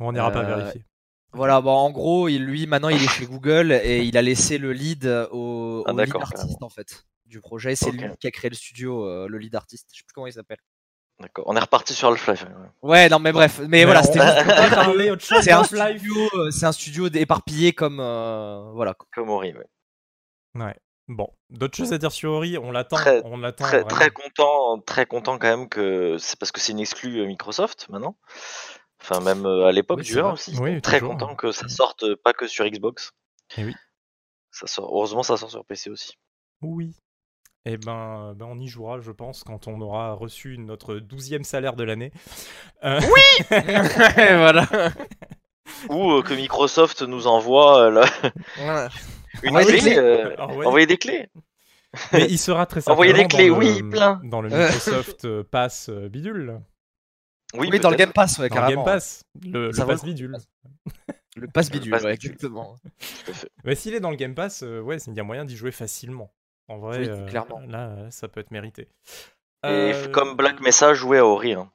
[0.00, 0.84] On n'ira pas vérifier.
[1.32, 4.58] Voilà, bon, en gros, il, lui, maintenant, il est chez Google et il a laissé
[4.58, 7.76] le lead au, Ah, au lead artiste, en fait, du projet.
[7.76, 9.88] C'est lui qui a créé le studio, euh, le lead artiste.
[9.92, 10.58] Je sais plus comment il s'appelle.
[11.20, 11.44] D'accord.
[11.48, 12.44] On est reparti sur Half-Life.
[12.44, 12.90] ouais.
[12.90, 13.60] Ouais, non, mais bref.
[13.68, 18.94] Mais, voilà, c'était juste C'est un studio, euh, c'est un studio éparpillé comme euh, voilà.
[19.14, 19.66] Comme Ori, ouais.
[20.54, 20.76] Ouais.
[21.08, 22.96] Bon, d'autres choses à dire sur Ori, on l'attend.
[22.96, 23.64] Très- On l'attend.
[23.88, 27.88] Très, content, très content quand même que c'est parce que c'est une exclue euh, Microsoft
[27.88, 28.16] maintenant.
[29.02, 30.32] Enfin, même à l'époque Oui, du c'est 1 vrai.
[30.32, 30.56] aussi.
[30.58, 31.34] Oui, très toujours, content hein.
[31.34, 33.10] que ça sorte euh, pas que sur Xbox.
[33.56, 33.74] Eh oui.
[34.52, 36.12] Ça sort, heureusement, ça sort sur PC aussi.
[36.62, 36.94] Oui.
[37.66, 41.76] Eh ben, ben, on y jouera, je pense, quand on aura reçu notre douzième salaire
[41.76, 42.10] de l'année.
[42.84, 42.98] Euh,
[43.50, 44.66] voilà.
[45.90, 48.88] Ou euh, que Microsoft nous envoie euh, la-
[49.42, 49.90] une Envoyez des clé.
[49.92, 49.98] clés.
[49.98, 51.28] euh, envoyez- envoyer des clés.
[52.12, 54.20] Mais il sera très certainement Envoyez des dans clés, le- oui, plein.
[54.24, 54.48] Dans le.
[54.48, 56.60] Microsoft Pass bidule.
[57.54, 57.96] Oui, Oui, dans le.
[57.96, 58.84] Game Pass, ouais, Dans le carrément.
[58.84, 59.24] Game Pass.
[59.44, 60.36] Le, le Pass le bidule.
[61.36, 62.30] Le Pass Le bidule, Pass ouais, bidule.
[62.32, 62.76] exactement.
[63.64, 65.72] Mais s'il est dans le Game Pass, euh, ouais, il y a moyen d'y jouer
[65.72, 66.32] facilement.
[66.70, 67.60] En vrai, Oui, euh, clairement.
[67.68, 68.82] là, là, ça peut être mérité.
[69.64, 71.52] Et Euh, comme Black Mesa, jouer à Ori.
[71.54, 71.68] hein.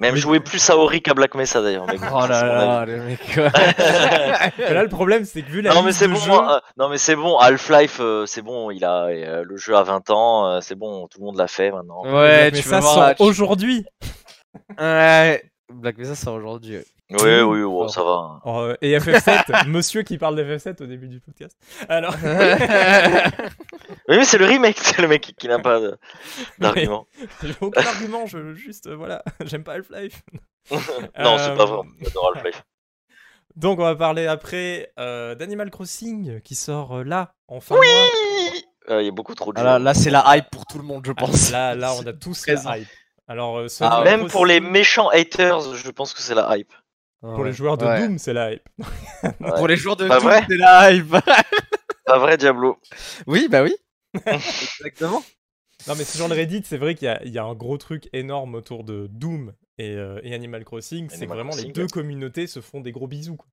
[0.00, 1.86] Même jouer plus à Ori qu'à Black Mesa d'ailleurs.
[2.12, 3.36] Oh c'est là là, le mec.
[3.36, 6.98] là, le problème, c'est que vu la non mais c'est bon, jeux- hein, non mais
[6.98, 10.60] c'est bon, Half-Life, euh, c'est bon, il a euh, le jeu a 20 ans, euh,
[10.60, 12.02] c'est bon, tout le monde l'a fait maintenant.
[12.04, 13.84] Ouais, mais tu ça sort aujourd'hui.
[14.78, 15.42] Ouais.
[15.72, 16.78] Black Mesa sort aujourd'hui.
[17.16, 17.42] Ouais.
[17.42, 18.40] Oui, oui, bon, ça va.
[18.44, 21.56] Oh, euh, et FF7, monsieur qui parle d'FF7 au début du podcast.
[21.88, 22.14] Alors,
[24.08, 25.98] Oui, mais c'est le remake, c'est le mec qui n'a pas de-
[26.58, 27.06] d'argument.
[27.42, 30.22] j'ai aucun argument, je juste, euh, voilà, j'aime pas Half-Life.
[30.70, 30.78] Non,
[31.38, 32.64] c'est pas Euh, vrai, j'adore Half-Life.
[33.56, 37.80] Donc, on va parler après euh, d'Animal Crossing qui sort euh, là, en fin de
[37.80, 37.86] mois.
[38.52, 39.84] Oui Euh, Il y a beaucoup trop de Ah là, jeux.
[39.84, 41.50] là, c'est la hype pour tout le monde, je pense.
[41.50, 42.88] Là, là, on a tous la hype.
[43.28, 46.72] Alors, euh, Ah, Même pour les méchants haters, je pense que c'est la hype.
[47.22, 48.00] Pour les joueurs de Ouais.
[48.06, 48.68] Doom, c'est la hype.
[49.56, 51.10] Pour les joueurs de Pas Doom, c'est la hype.
[52.06, 52.78] Pas vrai, Diablo
[53.26, 53.74] oui, bah oui.
[54.26, 55.22] Exactement.
[55.88, 57.78] Non, mais sur le Reddit, c'est vrai qu'il y, a- il y a un gros
[57.78, 61.08] truc énorme autour de Doom et, euh, et Animal Crossing.
[61.10, 61.88] C'est vraiment les deux ouais.
[61.88, 63.36] communautés se font des gros bisous.
[63.36, 63.48] quoi.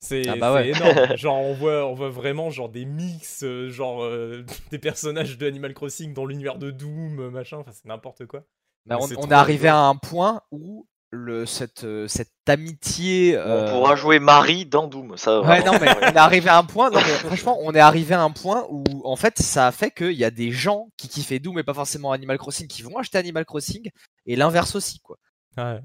[0.00, 0.72] C'est Ah bah ouais.
[0.74, 1.16] c'est énorme.
[1.16, 5.46] genre, on voit, on voit vraiment genre des mix, euh, genre euh, des personnages de
[5.46, 7.58] Animal Crossing dans l'univers de Doom, machin.
[7.58, 8.44] Enfin, c'est n'importe quoi.
[8.86, 13.36] Mais Mais on, est arrivé à un point où le, cette, euh, cette amitié.
[13.38, 15.72] On euh, pourra jouer Marie dans Doom, ça Ouais, vraiment.
[15.72, 16.90] non, mais on est arrivé à un point.
[16.90, 19.90] Non, mais franchement, on est arrivé à un point où, en fait, ça a fait
[19.90, 22.96] qu'il y a des gens qui kiffaient Doom et pas forcément Animal Crossing qui vont
[22.96, 23.90] acheter Animal Crossing
[24.26, 25.18] et l'inverse aussi, quoi.
[25.58, 25.80] Ouais.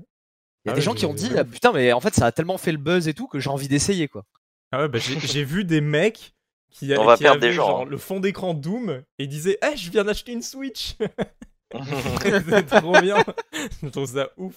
[0.66, 2.14] Il y a Ah des ouais, gens qui ont dit, ah, putain, mais en fait,
[2.16, 4.24] ça a tellement fait le buzz et tout que j'ai envie d'essayer, quoi.
[4.72, 6.34] Ah ouais, bah, j'ai j'ai vu des mecs
[6.72, 7.86] qui, On va des avaient, gens, genre, hein.
[7.86, 10.96] le fond d'écran Doom et disaient Eh, je viens d'acheter une Switch
[12.50, 13.18] C'est trop bien
[13.84, 14.56] Je trouve ça ouf.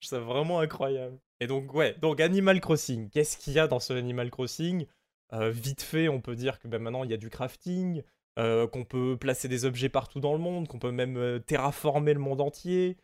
[0.00, 1.18] Je trouve ça vraiment incroyable.
[1.40, 4.86] Et donc, ouais, donc Animal Crossing, qu'est-ce qu'il y a dans ce Animal Crossing?
[5.32, 8.02] Euh, Vite fait, on peut dire que ben, maintenant il y a du crafting,
[8.38, 12.14] euh, qu'on peut placer des objets partout dans le monde, qu'on peut même euh, terraformer
[12.14, 12.96] le monde entier.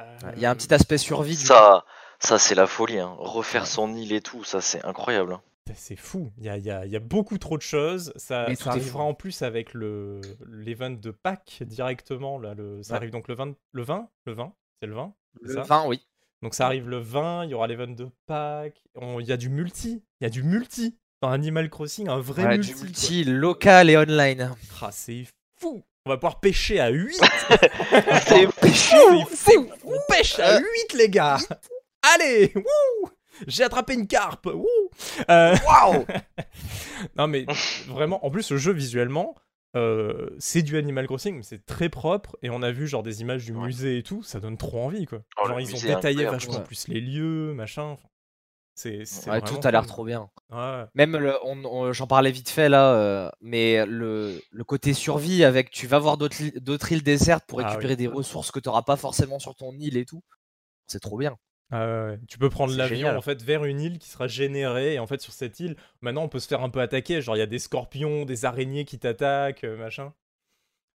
[0.00, 1.36] Euh, Il y a un petit aspect survie.
[1.36, 1.84] Ça,
[2.18, 2.98] ça c'est la folie.
[2.98, 3.14] Hein.
[3.18, 3.66] Refaire Ouais.
[3.66, 5.34] son île et tout, ça c'est incroyable.
[5.34, 5.42] hein.
[5.74, 8.12] C'est fou, il y a, il y a- il y a beaucoup trop de choses.
[8.16, 12.38] Ça, ça arrivera en plus avec le l'event de Pâques directement.
[12.38, 12.96] Là, le, ça Ouais.
[12.96, 15.62] arrive donc le 20, le 20 Le 20 C'est le 20 c'est Le ça?
[15.62, 16.04] 20, oui.
[16.42, 18.82] Donc ça arrive le 20, il y aura l'event de Pâques.
[18.96, 22.18] on- Il y a du multi, il y a du multi dans Animal Crossing, un
[22.18, 22.68] vrai Ouais, multi.
[22.70, 22.84] du quoi.
[22.84, 24.54] multi local et online.
[24.80, 25.24] Ah, c'est
[25.60, 27.14] fou On va pouvoir pêcher à 8
[28.26, 31.38] C'est C'est fou On pêche à 8 les gars
[32.14, 33.10] Allez Wouh
[33.46, 34.66] J'ai attrapé une carpe Wouh
[35.30, 36.04] Euh, Waouh
[37.16, 37.46] Non mais
[37.86, 39.36] vraiment, en plus le jeu visuellement,
[39.74, 43.20] euh, c'est du Animal Crossing, mais c'est très propre et on a vu genre des
[43.22, 43.66] images du Ouais.
[43.66, 45.22] musée et tout, ça donne trop envie quoi.
[45.42, 46.64] Oh, genre ils ont détaillé vachement Ouais.
[46.64, 47.82] plus les lieux, machin.
[47.84, 48.08] enfin,
[48.74, 49.88] C'est c'est Ouais, vraiment tout a l'air cool.
[49.88, 50.30] trop bien.
[50.50, 50.84] Ouais.
[50.94, 55.44] Même, le- on- on- j'en parlais vite fait là, euh, mais le, le côté survie
[55.44, 58.60] avec tu vas voir d'autres îles- d'autres îles désertes pour Ah récupérer des ressources que
[58.60, 60.22] tu n'auras pas forcément sur ton île et tout,
[60.86, 61.36] c'est trop bien.
[61.74, 62.18] Ah ouais, ouais.
[62.28, 65.22] Tu peux prendre l'avion en fait vers une île qui sera générée et en fait
[65.22, 67.46] sur cette île, maintenant on peut se faire un peu attaquer, genre il y a
[67.46, 70.12] des scorpions, des araignées qui t'attaquent, euh, machin.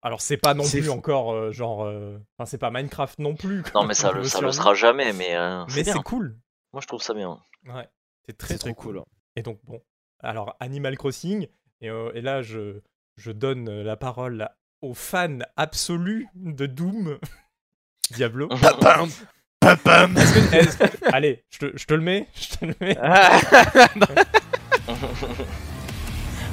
[0.01, 0.91] Alors c'est pas non plus fou.
[0.91, 3.63] encore euh, genre, euh, enfin c'est pas Minecraft non plus.
[3.75, 6.37] Non mais ça, le, ça le sera jamais, mais, euh, Mais c'est cool.
[6.73, 7.39] Moi je trouve ça bien.
[7.67, 7.87] Ouais,
[8.25, 8.95] c'est très très cool.
[8.95, 9.03] cool.
[9.35, 9.79] Et donc bon,
[10.19, 11.47] alors Animal Crossing
[11.81, 12.81] et, euh, et là je
[13.15, 14.49] je donne la parole
[14.81, 17.19] aux fans absolus de Doom,
[18.11, 18.49] Diablo.
[19.65, 22.97] Est-ce que- allez, je te, je te le mets, je te le mets.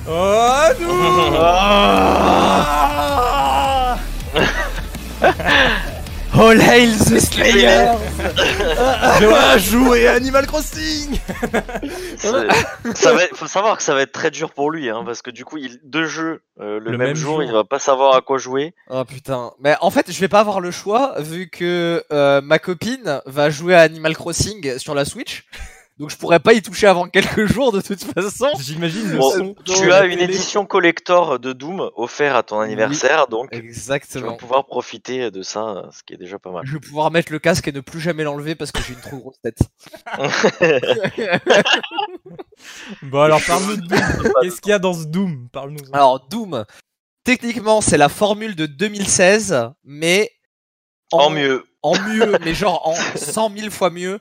[0.09, 2.39] Oh Doom Ah
[6.41, 7.93] All hail the Slayer
[9.19, 11.19] Je dois jouer à Animal Crossing
[12.97, 15.23] ça va, être- faut savoir que ça va être très dur pour lui, hein, parce
[15.23, 17.43] que du coup, il, deux jeux euh, le, Le même, même jour, jour.
[17.43, 18.75] il va pas savoir à quoi jouer.
[18.89, 19.53] Oh putain.
[19.61, 23.51] Mais en fait, je vais pas avoir le choix vu que euh, ma copine va
[23.51, 25.45] jouer à Animal Crossing sur la Switch.
[26.01, 28.49] Donc je pourrais pas y toucher avant quelques jours de toute façon.
[28.59, 29.55] J'imagine le Bon, son.
[29.67, 30.33] tu as une télé.
[30.33, 34.37] édition collector de Doom offert à ton anniversaire, donc tu vas Exactement.
[34.39, 36.63] pouvoir profiter de ça, ce qui est déjà pas mal.
[36.65, 39.01] Je vais pouvoir mettre le casque et ne plus jamais l'enlever parce que j'ai une
[39.01, 39.59] trop grosse tête.
[43.03, 44.33] Bon alors parle-nous de Doom.
[44.43, 45.49] Qu'est-ce qu'il y a dans ce Doom?
[45.53, 45.85] Parle-nous.
[45.93, 46.65] Alors Doom,
[47.25, 50.31] techniquement c'est la formule de 2016, mais
[51.13, 51.65] en mieux.
[51.83, 54.21] en mieux, mais genre en 100 000 fois mieux.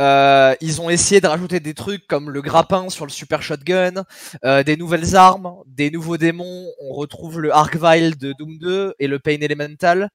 [0.00, 4.04] Euh, ils ont essayé de rajouter des trucs comme le grappin sur le super shotgun,
[4.44, 6.66] euh, des nouvelles armes, des nouveaux démons.
[6.80, 10.10] On retrouve le Arcvile de Doom 2 et le Pain Elemental.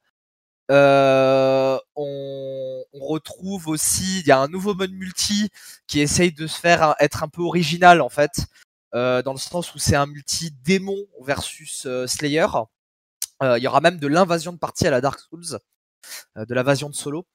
[0.70, 5.50] Euh, on, on retrouve aussi, il y a un nouveau mode multi
[5.86, 8.46] qui essaye de se faire un- être un peu original en fait,
[8.94, 12.46] euh, dans le sens où c'est un multi démon versus euh, Slayer.
[13.42, 15.58] Euh, Il y aura même de l'invasion de partie à la Dark Souls
[16.36, 17.26] de l'invasion de solo.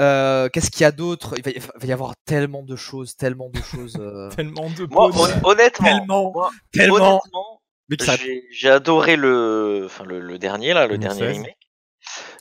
[0.00, 1.34] Euh, Qu'est-ce qu'il y a d'autre?
[1.36, 3.96] Il, va y- il va y avoir tellement de choses, tellement de choses.
[4.00, 5.10] euh, Tellement de Moi,
[5.44, 7.20] honnêtement, tellement, moi, tellement.
[7.22, 7.62] honnêtement,
[8.00, 8.16] ça-
[8.50, 11.36] j'ai adoré le, enfin le, le dernier là, le dernier 2016.
[11.42, 11.56] remake.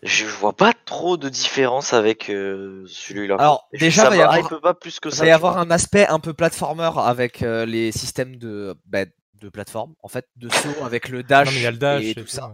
[0.02, 3.36] Je vois pas trop de différence avec euh, celui-là.
[3.38, 5.22] Alors, Et déjà, va y avoir- pas plus que Il ça.
[5.24, 9.50] va y avoir un aspect un peu platformer avec euh, les systèmes de, bah, de
[9.50, 12.02] plateforme, en fait, de saut avec le dash, Non, mais il y a le dash
[12.04, 12.48] et et tout tout, ça.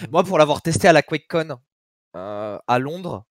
[0.00, 0.06] ouais.
[0.10, 1.54] Moi, pour l'avoir testé à la QuakeCon euh,
[2.14, 3.24] à Londres,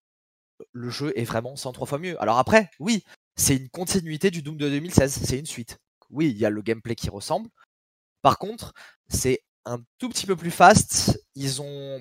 [0.71, 2.21] le jeu est vraiment 103 fois mieux.
[2.21, 3.03] Alors après, oui,
[3.35, 5.77] c'est une continuité du Doom de 2016, c'est une suite.
[6.09, 7.49] Oui, il y a le gameplay qui ressemble.
[8.21, 8.73] Par contre,
[9.07, 11.21] c'est un tout petit peu plus fast.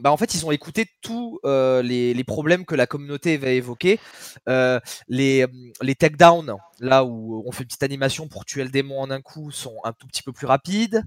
[0.01, 4.01] Bah en fait, ils ont écouté tous les, problèmes que la communauté va évoquer.
[4.47, 5.47] Les,
[5.81, 9.21] les takedowns, là où on fait une petite animation pour tuer le démon en un
[9.21, 11.05] coup, sont un tout petit peu plus rapides.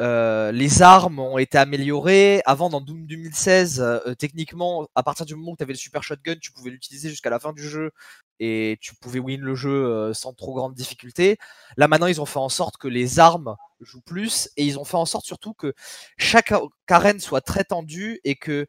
[0.00, 2.42] Euh, les armes ont été améliorées.
[2.46, 6.02] Avant, dans Doom 2016, euh, techniquement, à partir du moment où tu avais le super
[6.02, 7.92] shotgun, tu pouvais l'utiliser jusqu'à la fin du jeu
[8.40, 11.38] et tu pouvais win le jeu euh, sans trop grande difficulté.
[11.76, 14.84] Là, maintenant, ils ont fait en sorte que les armes jouent plus et ils ont
[14.84, 15.74] fait en sorte surtout que
[16.18, 16.52] chaque
[16.88, 18.66] arène soit très tendue et que,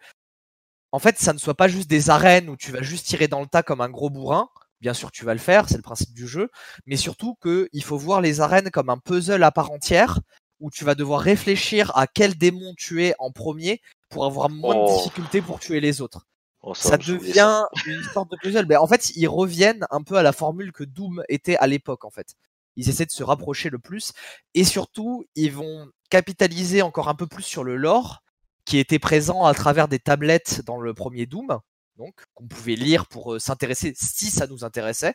[0.92, 3.42] en fait, ça ne soit pas juste des arènes où tu vas juste tirer dans
[3.42, 4.50] le tas comme un gros bourrin.
[4.82, 6.50] Bien sûr, tu vas le faire, c'est le principe du jeu,
[6.86, 10.20] mais surtout que il faut voir les arènes comme un puzzle à part entière
[10.60, 14.82] où tu vas devoir réfléchir à quel démon tuer en premier pour avoir moins de
[14.88, 14.98] Oh.
[14.98, 16.26] difficultés pour tuer les autres.
[16.62, 18.65] Oh, Ça, devient une sorte de puzzle.
[18.68, 22.06] Mais en fait, ils reviennent un peu à la formule que Doom était à l'époque,
[22.06, 22.34] en fait.
[22.76, 24.13] Ils essaient de se rapprocher le plus.
[24.56, 28.22] Et surtout, ils vont capitaliser encore un peu plus sur le lore
[28.65, 31.60] qui était présent à travers des tablettes dans le premier Doom.
[31.98, 35.13] Donc, qu'on pouvait lire pour euh, s'intéresser si ça nous intéressait.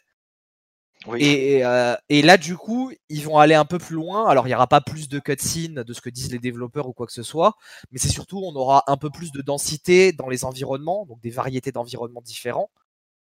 [1.17, 4.29] Et, euh, et là, du coup, ils vont aller un peu plus loin.
[4.29, 6.93] Alors, il n'y aura pas plus de cutscenes de ce que disent les développeurs ou
[6.93, 7.55] quoi que ce soit,
[7.91, 11.31] mais c'est surtout, on aura un peu plus de densité dans les environnements, donc des
[11.31, 12.71] variétés d'environnements différents.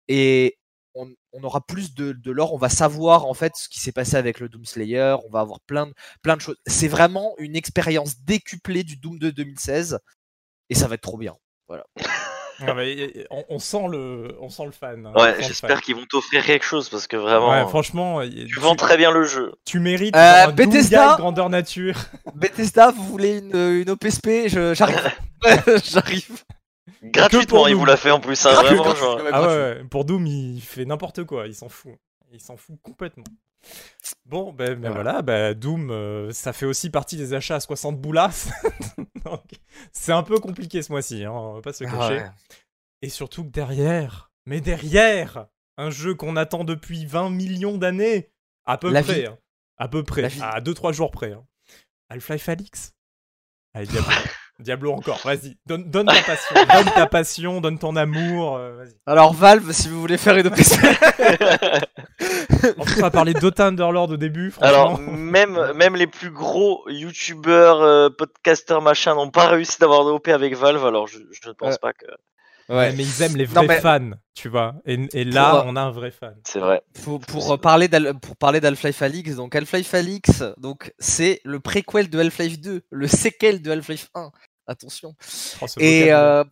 [0.08, 0.58] Et
[0.94, 1.08] on,
[1.42, 2.54] aura plus de, de lore.
[2.54, 5.16] On va savoir, en fait, ce qui s'est passé avec le Doom Slayer.
[5.26, 6.56] On va avoir plein de, plein de choses.
[6.66, 9.98] C'est vraiment une expérience décuplée du Doom de 2016.
[10.70, 11.34] Et ça va être trop bien.
[11.68, 11.82] Ah
[13.30, 15.06] on, on sent le, on sent le fan.
[15.06, 18.74] hein, Ouais, j'espère qu'ils vont t'offrir quelque chose parce que vraiment, Ouais, franchement, tu vends
[18.76, 19.52] très bien le jeu.
[19.64, 21.96] tu mérites Euh, un Bethesda grandeur nature.
[22.34, 25.10] Bethesda, vous voulez une, une OPSP Je- J'arrive.
[25.84, 26.42] J'arrive.
[27.02, 28.46] Gratuitement, pour il vous l'a fait en plus.
[28.46, 29.20] Hein, vraiment, genre.
[29.32, 31.92] Ah ouais, pour Doom, il fait n'importe quoi, il s'en fout.
[32.32, 33.24] Il s'en fout complètement.
[34.26, 38.00] Bon, ben ben voilà, ben Doom, euh, ça fait aussi partie des achats à 60
[38.00, 38.50] boulas.
[39.92, 41.96] C'est un peu compliqué ce mois-ci, hein, on va pas se cacher.
[41.98, 42.30] Ah ouais.
[43.02, 45.46] Et surtout que derrière, mais derrière,
[45.78, 48.30] un jeu qu'on attend depuis 20 millions d'années,
[48.66, 49.26] à peu La près, vie.
[49.26, 49.38] hein,
[49.78, 51.32] à peu près, La à 2-3 jours près.
[51.32, 51.44] Hein.
[52.10, 52.92] Half-Life Alix
[53.74, 54.10] Allez, Diablo.
[54.60, 58.84] Diablo encore, vas-y, donne, donne ta passion, donne ta passion, donne ton amour, euh.
[59.04, 60.48] Alors Valve, si vous voulez faire une
[62.78, 64.68] On va parler d'Ota Underlord au début, franchement.
[64.68, 70.10] Alors, même, même les plus gros youtubeurs, euh, podcasters, machin, n'ont pas réussi d'avoir de
[70.10, 72.06] OP avec Valve, alors je, je ne pense Euh, pas que
[72.70, 74.74] Ouais, mais ils aiment les Non, vrais mais- fans, tu vois.
[74.86, 76.34] Et, et là, Pour, euh, on a un vrai fan.
[76.44, 76.80] c'est vrai.
[77.04, 81.60] pour, pour euh, parler d'Al- pour parler d'Half-Life Alix, donc Half-Life Alix, donc c'est le
[81.60, 84.30] préquel de Half-Life 2, le séquel de Half-Life 1.
[84.66, 85.14] Attention.
[85.60, 86.42] Oh, Et euh,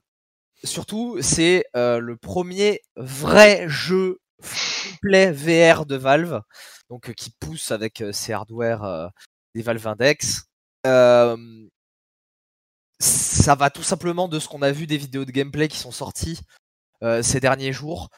[0.65, 6.41] surtout, c'est euh, le premier vrai jeu complet VR de Valve,
[6.91, 9.09] donc euh, qui pousse avec euh, ses hardware euh,
[9.55, 10.45] des Valve Index.
[13.01, 15.91] Ça va tout simplement de ce qu'on a vu des vidéos de gameplay qui sont
[15.91, 16.41] sorties
[17.23, 18.11] ces derniers jours.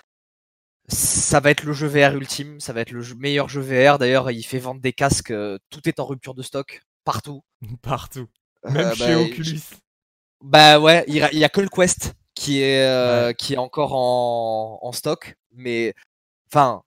[0.88, 3.98] Ça va être le jeu VR ultime, ça va être le jeu- meilleur jeu VR.
[3.98, 7.42] D'ailleurs, il fait vendre des casques, euh, tout est en rupture de stock partout.
[7.82, 8.26] Partout.
[8.68, 9.60] Même Euh, chez bah, Oculus.
[10.42, 13.54] bah ouais, il y a- il y a que le Quest qui est euh, qui
[13.54, 15.94] est encore en, en stock, mais
[16.55, 16.83] enfin,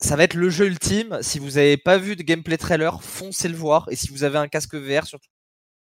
[0.00, 1.18] ça va être le jeu ultime.
[1.22, 3.86] Si vous avez pas vu de gameplay trailer, foncez le voir.
[3.90, 5.28] Et si vous avez un casque VR, surtout,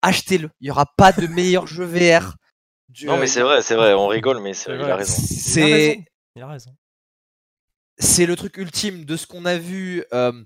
[0.01, 0.49] achetez-le.
[0.59, 2.35] Il y aura pas de meilleur jeu VR.
[2.89, 4.91] du- Non, mais c'est vrai, c'est vrai, on rigole, mais c'est il vrai.
[4.91, 5.13] a raison.
[5.17, 6.03] Il a C'est raison.
[6.37, 6.75] Il a raison.
[7.97, 10.03] c'est le truc ultime de ce qu'on a vu.
[10.13, 10.43] euh,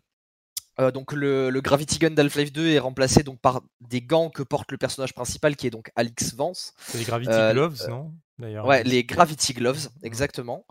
[0.80, 4.44] euh, donc le, le Gravity Gun d'Half-Life 2 est remplacé donc par des gants que
[4.44, 6.74] porte le personnage principal qui est donc Alix Vance.
[6.80, 8.66] C'est les Gravity Euh, Gloves, non D'ailleurs.
[8.66, 10.66] Ouais, les Gravity Gloves, exactement.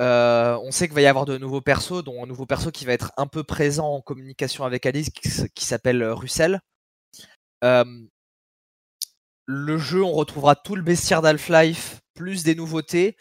[0.00, 2.84] Euh, on sait qu'il va y avoir de nouveaux persos, dont un nouveau perso qui
[2.84, 6.60] va être un peu présent en communication avec Alice, qui, s'appelle euh, Russell.
[7.62, 7.84] Euh,
[9.46, 13.16] le jeu, on retrouvera tout le bestiaire d'Half-Life, plus des nouveautés.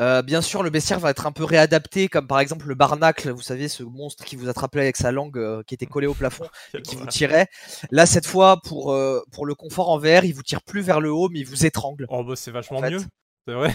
[0.00, 3.30] Euh, bien sûr, le bestiaire va être un peu réadapté, comme par exemple le barnacle,
[3.30, 6.14] vous savez, ce monstre qui vous attrapait avec sa langue euh, qui était collée au
[6.14, 7.46] plafond et qui vous tirait.
[7.92, 11.00] Là, cette fois, pour, euh, pour le confort en VR, il vous tire plus vers
[11.00, 12.06] le haut, mais il vous étrangle.
[12.08, 12.90] Oh, bah c'est vachement en fait.
[12.90, 13.02] mieux.
[13.46, 13.74] C'est vrai.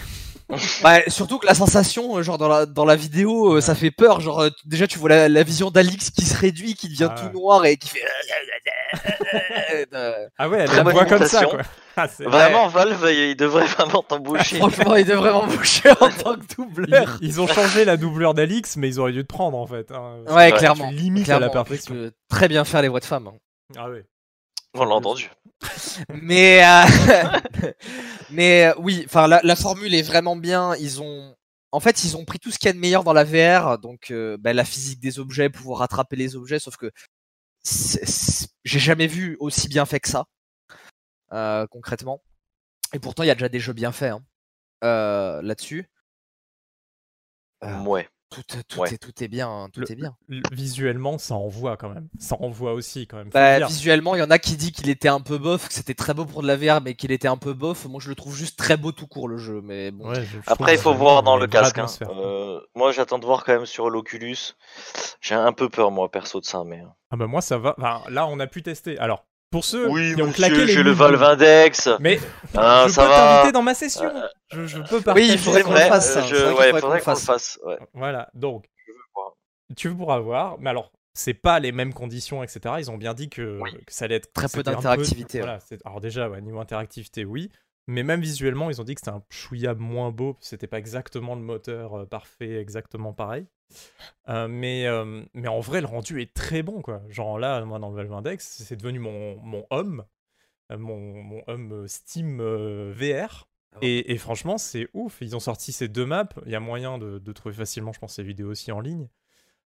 [0.82, 3.90] Bah, surtout que la sensation, euh, genre dans la, dans la vidéo, euh, ça fait
[3.90, 4.20] peur.
[4.20, 7.14] Genre, euh, déjà, tu vois la, la vision d'Alix qui se réduit, qui devient Ah
[7.20, 7.32] tout ouais.
[7.32, 8.00] noir et qui fait.
[10.38, 11.60] Ah ouais, elle voix comme ça, quoi.
[11.96, 14.56] Ah, c'est- Vraiment, Valve, il devrait vraiment t'embaucher.
[14.56, 17.18] Franchement, il devrait m'embaucher en tant que doubleur.
[17.20, 19.90] ils ont changé la doublure d'Alix, mais ils auraient dû te prendre en fait.
[19.90, 20.18] hein.
[20.28, 20.88] Ouais, Ouais, clairement.
[20.88, 22.10] Tu limites à la perfection.
[22.30, 23.26] très bien faire les voix de femmes.
[23.28, 23.34] hein.
[23.76, 24.04] Ah ouais.
[24.74, 25.30] On l'a entendu.
[26.22, 27.72] Mais, euh,
[28.30, 30.74] mais euh, oui, enfin la, la formule est vraiment bien.
[30.76, 31.36] Ils ont,
[31.72, 33.78] en fait, ils ont pris tout ce qu'il y a de meilleur dans la VR,
[33.78, 36.58] donc euh, bah, la physique des objets, pouvoir attraper les objets.
[36.58, 36.90] Sauf que
[38.64, 40.24] j'ai jamais vu aussi bien fait que ça,
[41.32, 42.22] euh, concrètement.
[42.94, 44.24] Et pourtant, il y a déjà des jeux bien faits hein,
[44.84, 45.88] euh, là-dessus.
[47.62, 48.08] Ouais.
[48.30, 48.94] Tout, tout, Ouais.
[48.94, 50.16] est, tout est bien, hein, tout Le- est bien.
[50.30, 52.08] L- Visuellement, ça envoie quand même.
[52.18, 53.28] Ça envoie aussi quand même.
[53.30, 55.94] Bah, visuellement, il y en a qui dit qu'il était un peu bof, que c'était
[55.94, 57.86] très beau pour de la VR, mais qu'il était un peu bof.
[57.86, 60.08] Moi, je le trouve juste très beau tout court le jeu, mais bon.
[60.08, 61.78] Ouais, je- je trouve Après, il faut voir dans le casque.
[61.78, 61.86] hein.
[62.08, 64.36] Euh, moi, j'attends de voir quand même sur l'Oculus.
[65.20, 66.62] J'ai un peu peur, moi, perso, de ça.
[66.64, 66.82] Mais...
[67.10, 67.74] Ah bah moi ça va.
[67.76, 68.96] Enfin, là, on a pu tester.
[68.98, 70.94] Alors, pour ceux Oui, qui ont monsieur, claqué les j'ai le.
[72.00, 72.18] Mais
[72.56, 74.04] Ah, je ça peux t'inviter dans ma session.
[74.14, 75.26] Euh, Je, je peux partager.
[75.32, 76.26] il faudrait qu'on le fasse, euh, ça.
[76.26, 77.58] je- ouais, faudrait faudrait qu'on le fasse.
[77.64, 77.78] ouais.
[77.94, 78.28] Voilà.
[78.34, 80.56] Donc, Je veux tu veux pourras voir.
[80.60, 82.76] Mais alors, c'est pas les mêmes conditions, etc.
[82.78, 83.70] Ils ont bien dit que, Oui.
[83.84, 85.58] que ça allait être Très peu d'interactivité, Voilà.
[85.84, 87.50] Alors déjà, ouais, niveau interactivité, oui.
[87.88, 90.36] Mais même visuellement, ils ont dit que c'était un chouïa moins beau.
[90.40, 93.46] C'était pas exactement le moteur euh, parfait, exactement pareil.
[94.28, 97.02] Euh, mais, euh, mais en vrai, le rendu est très bon, quoi.
[97.08, 100.04] Genre là, moi, dans le Valve Index, c'est devenu mon, mon home,
[100.70, 102.40] euh, mon, mon euh, Steam
[102.92, 103.48] VR.
[103.82, 105.18] Et, et franchement, c'est ouf.
[105.20, 106.28] Ils ont sorti ces deux maps.
[106.44, 109.08] Il y a moyen de, de trouver facilement, je pense, ces vidéos aussi en ligne.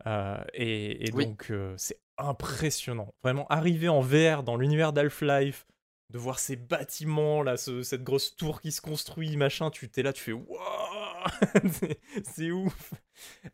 [0.07, 1.27] Euh, et, et Oui.
[1.27, 3.13] donc, c'est impressionnant.
[3.23, 5.65] Vraiment, arriver en VR dans l'univers d'Half-Life,
[6.13, 10.03] de voir ces bâtiments, là, ce- cette grosse tour qui se construit, machin, tu t'es
[10.03, 11.23] là, tu fais Wouah
[12.23, 12.93] C'est- ouf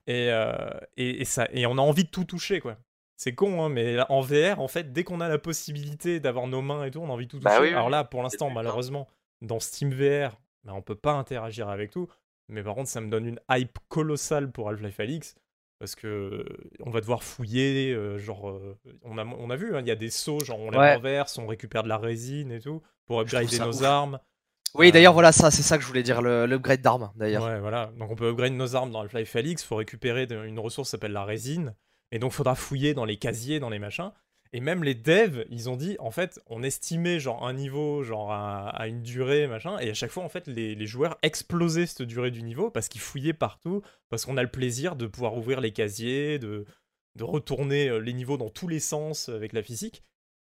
[0.07, 2.77] et, euh, et, et ça, et on a envie de tout toucher, quoi.
[3.17, 6.61] C'est con, hein, mais en VR, en fait, dès qu'on a la possibilité d'avoir nos
[6.61, 7.49] mains et tout, on a envie de tout toucher.
[7.49, 9.07] Bah oui, oui, Alors là, pour l'instant, malheureusement,
[9.41, 12.07] dans Steam VR, bah, on peut pas interagir avec tout.
[12.47, 15.35] Mais par contre, ça me donne une hype colossale pour Half-Life Alix.
[15.79, 16.45] Parce que euh,
[16.81, 19.91] on va devoir fouiller, euh, genre, euh, on, a, on a vu, hein, il y
[19.91, 20.95] a des sauts, genre on les Ouais.
[20.95, 23.83] renverse, on récupère de la résine et tout, pour upgrader nos ouf.
[23.83, 24.19] armes.
[24.75, 27.43] Oui, Euh, d'ailleurs, voilà, ça, c'est ça que je voulais dire, le- l'upgrade d'armes, d'ailleurs.
[27.45, 27.91] Ouais, voilà.
[27.97, 30.91] Donc on peut upgrade nos armes dans Half-Life Alix, faut récupérer de- une ressource qui
[30.91, 31.73] s'appelle la résine,
[32.11, 34.11] et donc faudra fouiller dans les casiers, dans les machins.
[34.51, 38.31] Et même les devs, ils ont dit, en fait, on estimait genre un niveau, genre
[38.31, 41.85] à, à une durée, machin, et à chaque fois, en fait, les, les joueurs explosaient
[41.85, 45.37] cette durée du niveau parce qu'ils fouillaient partout, parce qu'on a le plaisir de pouvoir
[45.37, 46.65] ouvrir les casiers, de,
[47.15, 50.03] de retourner euh, les niveaux dans tous les sens avec la physique.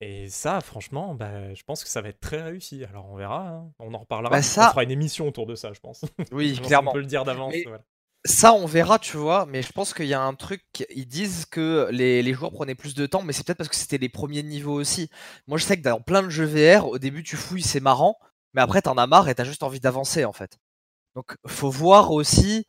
[0.03, 2.85] Et ça, franchement, bah, je pense que ça va être très réussi.
[2.85, 3.73] Alors on verra, hein.
[3.79, 4.31] on en reparlera.
[4.31, 6.05] Bah, ça- On fera une émission autour de ça, je pense.
[6.33, 6.91] Oui, clairement.
[6.91, 7.55] On peut le dire d'avance.
[7.55, 7.83] Mais- voilà.
[8.27, 10.62] Ça, on verra, tu vois, mais je pense qu'il y a un truc.
[10.95, 13.99] Ils disent que les, joueurs prenaient plus de temps, mais c'est peut-être parce que c'était
[13.99, 15.11] les premiers niveaux aussi.
[15.47, 18.19] Moi, je sais que dans plein de jeux VR, au début, tu fouilles, c'est marrant,
[18.55, 20.59] mais après, t'en as marre et t'as juste envie d'avancer, en fait.
[21.17, 22.67] Donc, faut voir aussi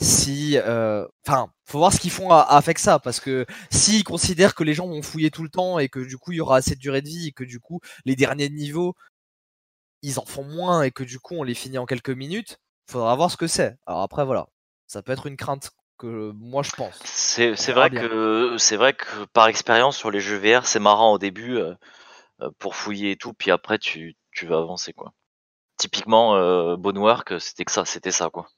[0.00, 0.58] si.
[0.58, 4.74] euh, Enfin, faut voir ce qu'ils font avec ça, parce que s'ils considèrent que les
[4.74, 6.80] gens vont fouiller tout le temps et que du coup, il y aura assez de
[6.80, 8.94] durée de vie et que du coup, les derniers niveaux,
[10.02, 13.16] ils en font moins et que du coup, on les finit en quelques minutes, faudra
[13.16, 13.76] voir ce que c'est.
[13.86, 14.46] Alors après, voilà.
[14.94, 16.98] Ça peut être une crainte que moi je pense.
[17.04, 18.00] C'est vrai bien.
[18.02, 21.74] que c'est vrai que par expérience sur les jeux VR, c'est marrant au début euh,
[22.42, 25.12] euh, pour fouiller et tout, puis après tu, tu vas avancer quoi.
[25.78, 28.48] Typiquement euh, Bonework, c'était que ça, c'était ça quoi.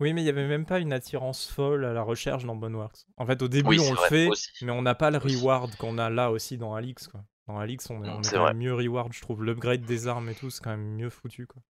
[0.00, 3.06] Oui, mais il n'y avait même pas une attirance folle à la recherche dans Boneworks.
[3.16, 4.48] En fait, au début, Oui, on le vrai, fait, aussi.
[4.62, 7.06] mais on n'a pas le reward qu'on a là aussi dans Alix.
[7.08, 7.22] Quoi.
[7.46, 8.52] Dans Alix, on est, Mm, on est c'est quand vrai.
[8.52, 9.44] même mieux reward, je trouve.
[9.44, 11.46] L'upgrade des armes et tout, c'est quand même mieux foutu.
[11.46, 11.62] Quoi.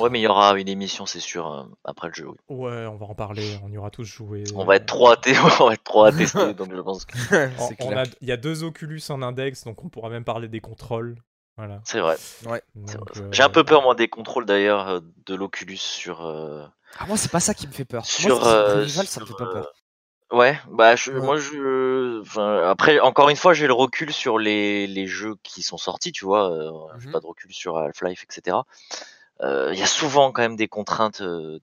[0.00, 2.26] Ouais, mais il y aura une émission, c'est sûr, euh, après le jeu.
[2.28, 2.36] oui.
[2.48, 4.44] Ouais, on va en parler, on y aura tous joué.
[4.54, 5.16] On va être trop à,
[5.60, 7.16] on va être trop à tester, donc je pense que
[8.20, 11.16] Il y a deux Oculus en index, donc on pourra même parler des contrôles.
[11.56, 11.80] Voilà.
[11.84, 12.16] c'est vrai.
[12.44, 12.62] Ouais.
[12.76, 16.26] euh, J'ai un peu peur moi des contrôles d'ailleurs euh, de l'Oculus sur.
[16.26, 16.66] euh,
[16.98, 18.04] Ah, moi, c'est pas ça qui me fait peur.
[18.04, 19.72] Sur, moi, euh, Revival, ça me fait sur, pas peur.
[20.32, 21.20] Ouais, bah je, Ouais.
[21.20, 25.62] moi je, enfin, après encore une fois j'ai le recul sur les, les jeux qui
[25.62, 27.12] sont sortis, tu vois, euh, j'ai Mhm.
[27.12, 28.56] pas de recul sur Half-Life, etc.
[29.42, 31.60] Il y a souvent quand même des contraintes de,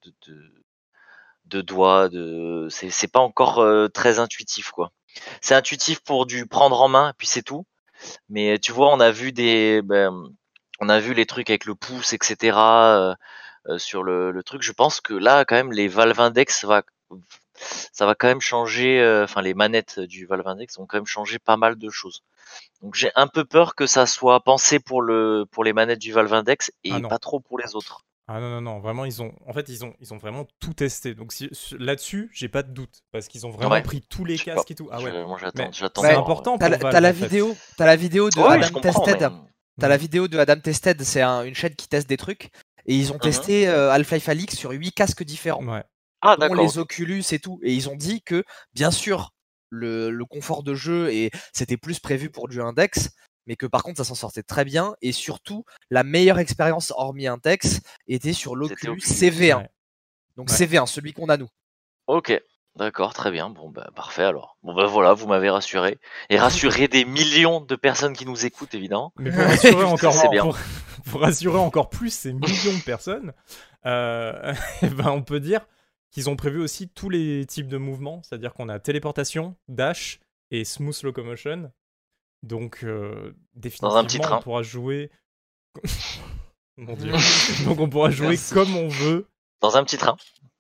[1.62, 4.92] doigts, de, c'est pas encore très intuitif quoi.
[5.42, 7.66] C'est intuitif pour du prendre en main, puis c'est tout.
[8.30, 10.12] Mais tu vois, on a vu des, ben,
[10.80, 12.58] on a vu les trucs avec le pouce, etc.
[13.78, 14.62] sur le, truc.
[14.62, 16.84] Je pense que là quand même les Valve Index va
[17.92, 21.40] ça va quand même changer, enfin les manettes du Valve Index vont quand même changer
[21.40, 22.24] pas mal de choses.
[22.82, 26.12] Donc j'ai un peu peur que ça soit pensé pour le pour les manettes du
[26.12, 28.02] Valve Index et Ah pas trop pour les autres.
[28.28, 30.74] Ah non, non, non, vraiment, ils ont, en fait, ils ont, ils ont vraiment tout
[30.74, 31.14] testé.
[31.14, 33.02] Donc si- là-dessus, j'ai pas de doute.
[33.12, 33.82] Parce qu'ils ont vraiment Ouais.
[33.84, 34.72] pris tous les casques pas.
[34.72, 34.88] et tout.
[34.94, 35.26] Ah ouais.
[35.26, 38.80] moi j'attends, c'est important T'as pour la, vidéo, t'as la vidéo de Ouais, Adam.
[38.80, 39.20] Tested.
[39.20, 39.30] mais-
[39.82, 42.50] T'as la vidéo de Adam Tested, c'est un- une chaîne qui teste des trucs.
[42.86, 43.22] Et ils ont Mhm.
[43.22, 45.66] testé euh, Half-Life Alix sur 8 casques différents.
[45.66, 45.84] Ouais.
[46.22, 46.64] Ah dont d'accord.
[46.64, 47.60] les Oculus et tout.
[47.62, 49.33] Et ils ont dit que, bien sûr,
[49.74, 53.10] le, le confort de jeu, et c'était plus prévu pour du Index,
[53.48, 54.94] mais que par contre, ça s'en sortait très bien.
[55.02, 59.00] Et surtout, la meilleure expérience, hormis Index, était sur l'Oculus Oculus.
[59.14, 59.58] CV1.
[59.58, 59.70] Ouais.
[60.38, 60.56] Donc Ouais.
[60.56, 61.50] CV1, celui qu'on a nous.
[62.08, 62.40] Ok.
[62.76, 63.52] D'accord, très bien.
[63.52, 64.58] Bon bah parfait alors.
[64.64, 66.00] Bon bah voilà, vous m'avez rassuré
[66.32, 69.14] et rassuré des millions de personnes qui nous écoutent évidemment.
[69.20, 70.42] Mais pour rassurer encore, C'est bien.
[70.42, 70.58] pour,
[71.12, 73.34] pour rassurer encore plus ces millions de personnes,
[73.86, 75.68] euh, eh ben, on peut dire
[76.14, 80.20] qu'ils ont prévu aussi tous les types de mouvements, c'est-à-dire qu'on a téléportation, dash
[80.52, 81.72] et smooth locomotion.
[82.44, 84.38] Donc, euh, définitivement, Dans un petit train.
[84.38, 85.10] on pourra jouer.
[86.78, 87.12] Mon dieu.
[87.66, 88.54] Donc, on pourra jouer Merci.
[88.54, 89.28] comme on veut
[89.62, 90.16] Dans un petit train.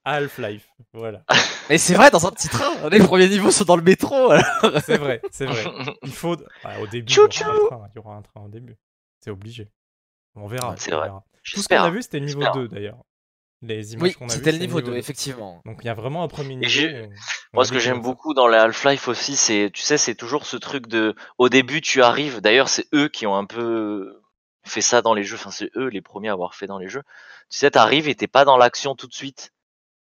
[0.05, 0.67] à Half-Life.
[0.93, 1.23] Voilà.
[1.69, 2.89] Mais c'est vrai, dans un petit train.
[2.89, 4.31] Les premiers niveaux sont dans le métro.
[4.31, 4.81] alors.
[4.83, 5.63] C'est vrai, c'est vrai.
[6.03, 6.35] Il faut.
[6.63, 8.75] Ah, au début, il y, aura un train, il y aura un train au début.
[9.21, 9.69] C'est obligé.
[10.35, 10.75] On verra.
[10.77, 11.07] C'est on vrai.
[11.07, 11.23] verra.
[11.53, 12.61] Tout ce qu'on a vu, c'était le niveau J'espère.
[12.61, 12.97] 2 d'ailleurs.
[13.63, 15.61] Les images Oui, qu'on a vues, c'était le niveau 2, effectivement.
[15.65, 16.69] Donc il y a vraiment un premier niveau.
[17.53, 20.57] Moi, ce que j'aime beaucoup dans les Half-Life aussi, c'est, tu sais, c'est toujours ce
[20.57, 22.41] truc de, au début, tu arrives.
[22.41, 24.19] D'ailleurs, c'est eux qui ont un peu
[24.65, 25.35] fait ça dans les jeux.
[25.35, 27.03] Enfin, c'est eux les premiers à avoir fait dans les jeux.
[27.49, 29.51] Tu sais, t'arrives et t'es pas dans l'action tout de suite.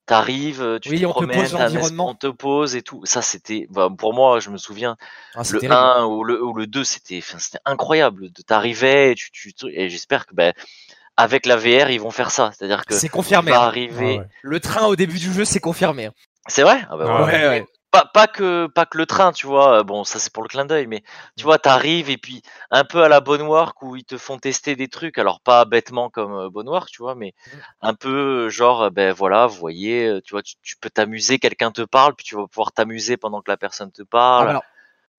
[0.07, 2.11] T'arrives, tu Oui, te on te promènes, pose es- l'environnement.
[2.11, 3.01] on te pose et tout.
[3.05, 4.97] Ça, c'était, bah, pour moi, je me souviens,
[5.35, 5.75] Ah, le terrible.
[5.75, 7.23] 1 ou le, ou le 2, c'était,
[7.65, 8.31] incroyable.
[8.33, 10.53] De t'arriver et tu, tu, et j'espère que, ben,
[11.17, 12.51] avec la VR, ils vont faire ça.
[12.57, 13.51] C'est-à-dire que C'est confirmé.
[13.53, 13.67] vas hein.
[13.67, 14.17] arriver.
[14.19, 14.29] Ah ouais.
[14.43, 16.07] Le train au début du jeu, c'est confirmé.
[16.07, 16.13] hein.
[16.49, 16.85] C'est vrai?
[16.91, 17.25] Ah bah Ah.
[17.25, 17.67] Ouais, ouais.
[17.93, 19.83] pas, pas que pas que le train, tu vois.
[19.85, 21.03] Bon, ça c'est pour le clin d'œil, mais
[21.37, 22.41] tu vois, t'arrives et puis
[22.71, 25.19] un peu à la bonne work où ils te font tester des trucs.
[25.19, 27.57] Alors pas bêtement comme euh, bonne work, tu vois, mais Mmh.
[27.83, 31.71] un peu genre, ben voilà, vous voyez, euh, tu vois, tu, tu peux t'amuser, quelqu'un
[31.71, 34.49] te parle, puis tu vas pouvoir t'amuser pendant que la personne te parle.
[34.49, 34.65] alors,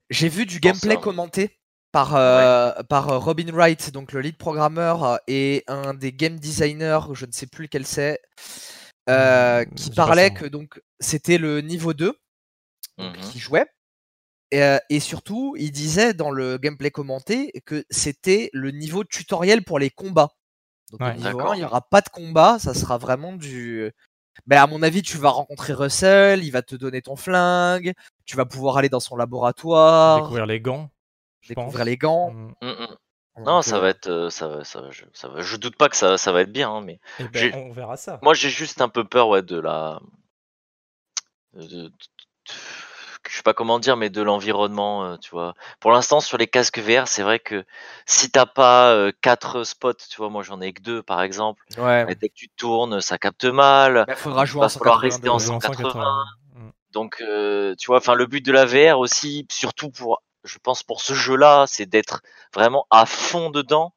[0.10, 1.02] j'ai vu du gameplay ça.
[1.02, 1.58] commenté
[1.94, 6.38] par, euh, par euh, Robin Wright, donc le lead programmeur euh, et un des game
[6.40, 8.20] designers, je ne sais plus lequel c'est,
[9.10, 12.14] euh, Hmm, qui parlait que donc c'était le niveau 2
[12.98, 13.30] donc, Mhm.
[13.30, 13.68] qui jouait.
[14.52, 19.80] Et, et surtout, il disait dans le gameplay commenté que c'était le niveau tutoriel pour
[19.80, 20.30] les combats.
[20.92, 21.12] Donc Ouais.
[21.12, 21.56] au niveau 1, D'accord.
[21.56, 23.92] il n'y aura pas de combat, ça sera vraiment du.
[24.48, 27.94] Ben, à mon avis, tu vas rencontrer Russell, il va te donner ton flingue,
[28.26, 30.90] tu vas pouvoir aller dans son laboratoire, Découvrir les gants.
[31.44, 31.86] Je découvrir pense.
[31.86, 32.32] les gants.
[32.32, 32.54] Mm.
[32.62, 32.88] Mm, mm.
[33.38, 35.56] Donc, Non, ça euh, va être, euh, ça va, ça va, je, ça va- je
[35.58, 38.20] doute pas que ça, ça va être bien, hein, mais Eh ben, on verra ça.
[38.22, 40.00] moi j'ai juste un peu peur, ouais, de la,
[41.54, 41.92] de- de- de-
[43.30, 45.56] je sais pas comment dire, mais de l'environnement, euh, tu vois.
[45.80, 47.64] Pour l'instant, sur les casques VR, c'est vrai que
[48.06, 51.64] si t'as pas euh, quatre spots, tu vois, moi j'en ai que deux par exemple,
[51.78, 52.06] Ouais.
[52.10, 54.06] et dès que tu tournes, ça capte mal.
[54.10, 55.08] Il faudra jouer va en falloir 182.
[55.16, 56.26] rester en Jouer en 180.
[56.56, 56.70] Mm.
[56.92, 60.84] Donc, euh, tu vois, enfin, le but de la VR aussi, surtout pour, je pense
[60.84, 62.22] pour ce jeu-là, c'est d'être
[62.54, 63.94] vraiment à fond dedans.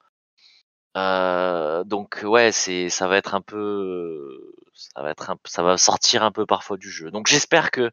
[0.97, 5.77] Euh, donc, ouais, c'est, ça va être un peu, ça va être un, ça va
[5.77, 7.11] sortir un peu parfois du jeu.
[7.11, 7.91] Donc, j'espère que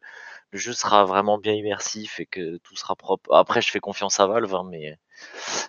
[0.50, 3.32] le jeu sera vraiment bien immersif et que tout sera propre.
[3.34, 4.98] Après, je fais confiance à Valve, hein, mais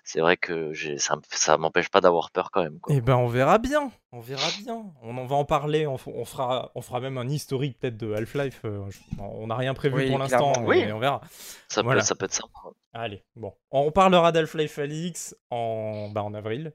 [0.03, 2.79] c'est vrai que ça, me- ça m'empêche pas d'avoir peur quand même.
[2.79, 2.95] Quoi.
[2.95, 3.91] Eh ben, on verra bien.
[4.11, 4.85] On verra bien.
[5.01, 5.87] On en va en parler.
[5.87, 8.61] On, fera, on fera même un historique peut-être de Half-Life.
[8.65, 8.85] euh,
[9.19, 10.85] On n'a rien prévu Oui, pour l'instant, oui.
[10.91, 11.21] on verra.
[11.67, 12.01] Ça Voilà.
[12.01, 12.59] peut, ça peut être sympa.
[12.93, 13.53] Allez, bon.
[13.71, 16.71] On parlera d'Half-Life Alix en, bah, en avril,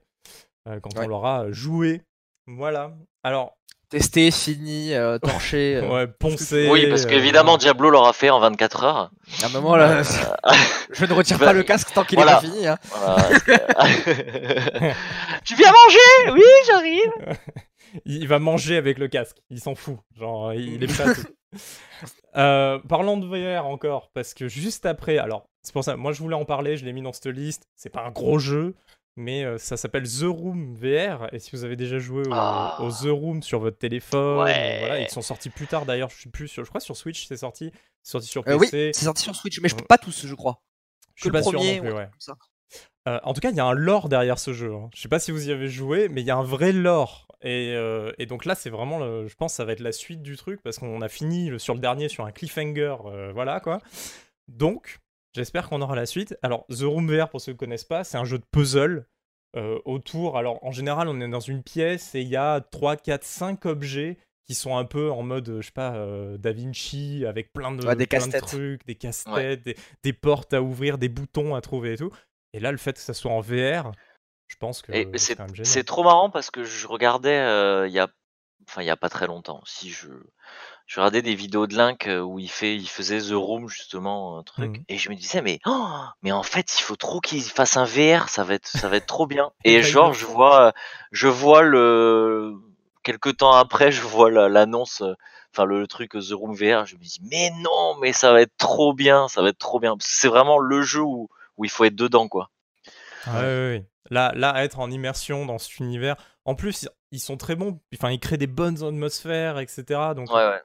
[0.67, 1.05] euh, quand Ouais.
[1.05, 2.01] on l'aura joué.
[2.47, 2.93] Voilà.
[3.23, 3.57] Alors,
[3.91, 5.75] Testé, fini, euh, torché.
[5.75, 5.87] euh.
[5.89, 6.69] ouais, poncé.
[6.71, 9.11] Oui, parce euh, qu'évidemment, Diablo l'aura fait en 24 heures.
[9.43, 10.03] À un moment là, Euh,
[10.93, 12.31] je ne retire bah, pas le casque tant qu'il voilà.
[12.31, 12.67] est pas fini.
[12.67, 12.77] hein.
[12.89, 13.17] Voilà,
[15.43, 17.11] tu viens manger Oui, j'arrive.
[18.05, 19.37] il va manger avec le casque.
[19.49, 19.97] Il s'en fout.
[20.17, 21.01] Genre, il est.
[22.37, 26.19] Euh, parlons de VR encore, parce que juste après, alors, c'est pour ça, moi je
[26.19, 27.63] voulais en parler, je l'ai mis dans cette liste.
[27.75, 28.73] C'est pas un gros jeu,
[29.15, 31.33] mais euh, ça s'appelle The Room VR.
[31.33, 32.77] Et si vous avez déjà joué au, Ah.
[32.81, 34.79] au The Room sur votre téléphone, Ouais.
[34.79, 37.27] voilà, ils sont sortis plus tard d'ailleurs, je suis plus sûr, je crois sur Switch
[37.27, 37.71] c'est sorti,
[38.03, 38.91] c'est sorti sur Euh, oui, PC.
[38.93, 40.61] c'est sorti sur Switch, mais je pas tous, je crois.
[41.15, 42.35] je suis que pas sûr premier, non plus, ouais, ça.
[43.07, 44.73] Euh, en tout cas, il y a un lore derrière ce jeu.
[44.73, 44.89] hein.
[44.95, 47.27] Je sais pas si vous y avez joué, mais il y a un vrai lore.
[47.43, 47.73] Et,
[48.19, 50.37] et donc là, c'est vraiment, le- je pense, que ça va être la suite du
[50.37, 52.95] truc parce qu'on a fini le- sur le dernier sur un cliffhanger,
[53.33, 53.81] voilà quoi.
[54.47, 54.99] Donc,
[55.33, 56.37] j'espère qu'on aura la suite.
[56.41, 59.05] Alors, The Room VR, pour ceux qui ne connaissent pas, c'est un jeu de puzzle
[59.55, 60.37] euh, autour.
[60.37, 63.65] Alors, en général, on est dans une pièce et il y a 3, 4, 5
[63.65, 67.53] objets qui sont un peu en mode, euh, je sais pas, euh, Da Vinci, avec
[67.53, 68.45] plein de, Ouais, des plein de casse-têtes.
[68.47, 72.11] trucs, des casse-têtes, des, des portes à ouvrir, des boutons à trouver et tout.
[72.53, 73.91] Et là, le fait que ça soit en VR,
[74.47, 74.91] je pense que
[75.63, 78.09] c'est trop marrant parce que je regardais euh, il y a,
[78.67, 79.61] enfin il y a pas très longtemps.
[79.65, 80.09] Si je,
[80.93, 84.37] je regardais des vidéos de Link euh, où il fait, il faisait The Room justement
[84.39, 84.83] un truc, Mhm.
[84.89, 85.87] et je me disais mais, oh,
[86.21, 88.97] mais en fait il faut trop qu'il fasse un VR, ça va être, ça va
[88.97, 89.51] être trop bien.
[89.63, 90.73] Et genre je vois,
[91.13, 92.55] je vois le,
[93.03, 95.01] quelques temps après, je vois la- l'annonce,
[95.53, 98.57] enfin le, truc The Room VR, je me dis mais non, mais ça va être
[98.57, 99.95] trop bien, ça va être trop bien.
[99.95, 102.49] Parce que C'est vraiment le jeu où, où il faut être dedans quoi.
[103.25, 103.85] Ah ouais, ouais, ouais.
[104.09, 106.17] Là, là, être en immersion dans cet univers.
[106.43, 107.79] En plus, ils sont très bons.
[107.95, 109.83] Enfin, ils créent des bonnes atmosphères, etc.
[110.15, 110.61] Donc, Ouais ouais.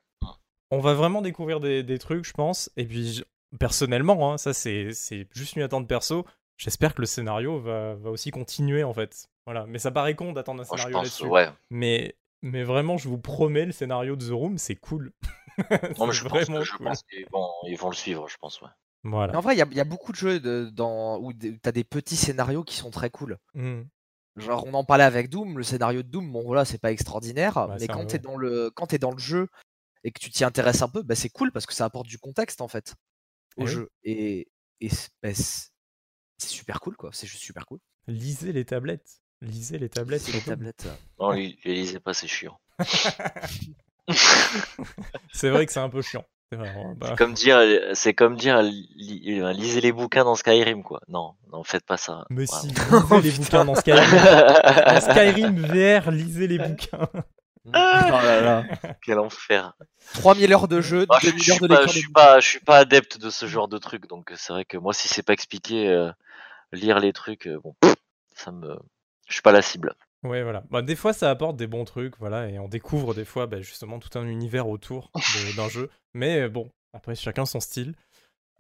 [0.71, 2.71] On va vraiment découvrir des, des trucs, je pense.
[2.77, 3.25] Et puis, je-
[3.59, 6.27] personnellement, hein, ça, c'est c'est juste une attente perso.
[6.59, 9.29] J'espère que le scénario va, va aussi continuer, en fait.
[9.45, 9.67] Voilà.
[9.67, 11.27] Mais ça paraît con d'attendre un scénario pense là-dessus.
[11.27, 11.49] ouais.
[11.71, 15.13] Mais, mais vraiment, je vous promets, le scénario de The Room, c'est cool.
[15.99, 16.87] Non, mais C'est je pense, que- je cool.
[16.87, 18.69] pense qu'ils vont, ils vont le suivre, je pense, ouais.
[19.05, 19.37] Voilà.
[19.37, 21.59] En vrai, il y, a- il y a beaucoup de jeux de- dans, où tu
[21.65, 23.39] as des petits scénarios qui sont très cool.
[23.55, 23.83] Hmm.
[24.37, 27.55] Genre, on en parlait avec Doom, le scénario de Doom, bon voilà, c'est pas extraordinaire,
[27.55, 29.49] Bah, mais quand t'es dans le quand t'es dans le jeu
[30.05, 32.19] et que tu t'y intéresses un peu, bah, c'est cool parce que ça apporte du
[32.19, 32.95] contexte en fait
[33.57, 33.71] au Eh oui.
[33.73, 34.49] jeu et,
[34.81, 35.71] et c'est bah, c'est-
[36.39, 37.79] super cool quoi, c'est juste super cool.
[38.07, 39.21] Lisez les tablettes.
[39.43, 40.23] Lisez les tablettes.
[40.23, 40.87] C'est les tablettes.
[40.87, 40.95] euh.
[41.19, 42.59] Non, les, les lisez pas, c'est chiant.
[45.33, 46.25] C'est vrai que c'est un peu chiant.
[46.53, 47.59] C'est Comme dire,
[47.95, 51.01] c'est comme dire, li- euh, lisez les bouquins dans Skyrim, quoi.
[51.09, 52.25] Non, non, faites pas ça.
[52.31, 52.63] Mais Voilà.
[52.63, 54.11] si, lisez les bouquins dans Skyrim.
[54.11, 57.09] Dans Skyrim VR, lisez les bouquins.
[57.69, 58.65] Oh là là.
[59.03, 59.75] Quel enfer.
[60.15, 62.03] 3000 heures de jeu, Moi, je, 2000 je heures suis de pas, lecture je de
[62.03, 64.77] suis pas, je suis pas adepte de ce genre de truc, donc c'est vrai que
[64.77, 66.11] moi, si c'est pas expliqué, euh,
[66.73, 67.75] lire les trucs, euh, bon,
[68.35, 68.77] ça me,
[69.29, 69.95] je suis pas la cible.
[70.23, 70.65] Ouais, voilà.
[70.71, 73.61] Bah, des fois, ça apporte des bons trucs, voilà, et on découvre des fois bah,
[73.61, 75.11] justement tout un univers autour
[75.57, 75.91] d'un jeu.
[76.15, 77.95] Mais bon, Après, chacun son style.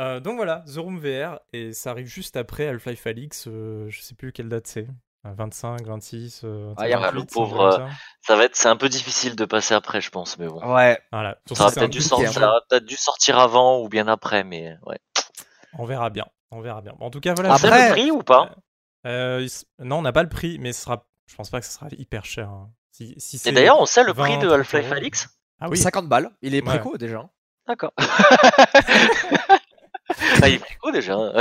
[0.00, 4.00] Euh, donc voilà, The Room VR, et ça arrive juste après Half-Life Alix, euh, je
[4.02, 4.86] sais plus quelle date c'est.
[5.26, 7.88] Euh, 25, 26, euh, Ah, y a- 28, le pauvre, être ça.
[8.20, 10.60] Ça va être, c'est un peu difficile de passer après, je pense, mais bon.
[10.74, 10.98] Ouais.
[11.12, 11.36] Voilà.
[11.56, 12.32] Ça un peut-être dû, sortir-
[12.86, 12.96] dû
[13.38, 14.98] avant ou bien après, mais ouais.
[15.78, 16.26] On verra bien.
[16.50, 16.94] On verra bien.
[17.00, 17.54] En tout cas, voilà.
[17.54, 18.50] On sait Après- le prix ou pas?
[19.06, 21.06] Euh, s- non, on n'a pas le prix, mais ce sera...
[21.26, 22.48] je pense pas que ce sera hyper cher.
[22.48, 22.70] hein.
[22.92, 24.92] Si, si Et d'ailleurs, on sait le 20, prix de 30 Half-Life.
[24.92, 25.28] Alix
[25.60, 26.30] Ah oui, 50 balles.
[26.42, 26.78] Il est Ouais.
[26.78, 27.28] préco déjà.
[27.68, 27.92] D'accord.
[30.42, 31.14] ah, il est préco déjà.
[31.14, 31.32] hein.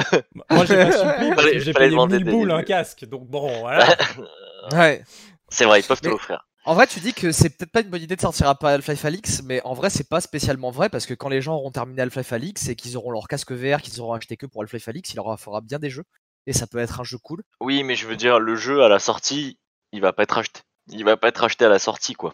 [0.50, 2.48] moi j'ai pas su le prix parce Fallait- que j'ai payé demander 1000 dès boules
[2.50, 3.06] le un casque.
[3.06, 3.88] Donc bon, voilà.
[4.72, 5.04] Ouais.
[5.50, 6.46] C'est vrai, ils peuvent te l'offrir.
[6.66, 9.06] En vrai, tu dis que c'est peut-être pas une bonne idée de sortir à Half-Life
[9.06, 12.02] Alix, mais en vrai, c'est pas spécialement vrai parce que quand les gens auront terminé
[12.02, 15.14] Half-Life Alix et qu'ils auront leur casque VR qu'ils auront acheté que pour Half-Life Alix,
[15.14, 16.06] il leur fera bien des jeux
[16.48, 17.44] et ça peut être un jeu cool.
[17.62, 19.60] Oui, mais je veux dire, le jeu à la sortie,
[19.92, 20.62] il va pas être acheté.
[20.88, 22.34] Il va pas être acheté à la sortie, quoi.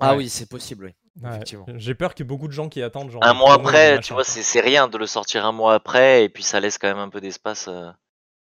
[0.00, 0.18] Ah Ouais.
[0.18, 0.92] oui, c'est possible, oui.
[1.20, 1.40] Ouais.
[1.76, 4.42] J'ai peur que beaucoup de gens qui attendent genre Un mois après, tu vois, c'est
[4.42, 7.08] c'est rien de le sortir un mois après, et puis ça laisse quand même un
[7.08, 7.68] peu d'espace.
[7.68, 7.90] euh.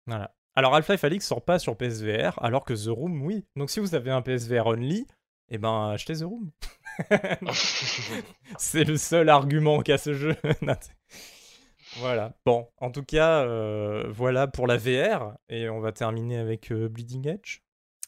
[0.06, 0.34] Voilà.
[0.56, 3.44] Alors Half-Life Alix sort pas sur PSVR, alors que The Room, oui.
[3.56, 5.08] Donc si vous avez un PSVR only,
[5.50, 6.52] eh ben achetez The Room.
[8.58, 10.36] C'est le seul argument qu'a ce jeu.
[11.98, 12.34] Voilà.
[12.44, 15.34] Bon, en tout cas, euh, voilà pour la VR.
[15.50, 17.60] Et on va terminer avec euh, Bleeding Edge.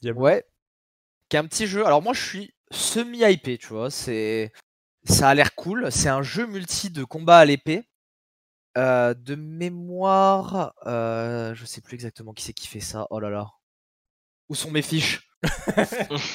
[0.02, 0.24] Diablo.
[0.24, 0.44] Ouais.
[1.30, 1.86] Qui est un petit jeu.
[1.86, 3.92] Alors moi, je suis semi-hypé, tu vois.
[3.92, 4.52] C'est,
[5.06, 5.92] ça a l'air cool.
[5.92, 7.84] C'est un jeu multi de combat à l'épée.
[8.78, 13.08] Euh, de mémoire, euh, je sais plus exactement qui c'est qui fait ça.
[13.10, 13.48] Oh là là.
[14.50, 15.25] Où sont mes fiches?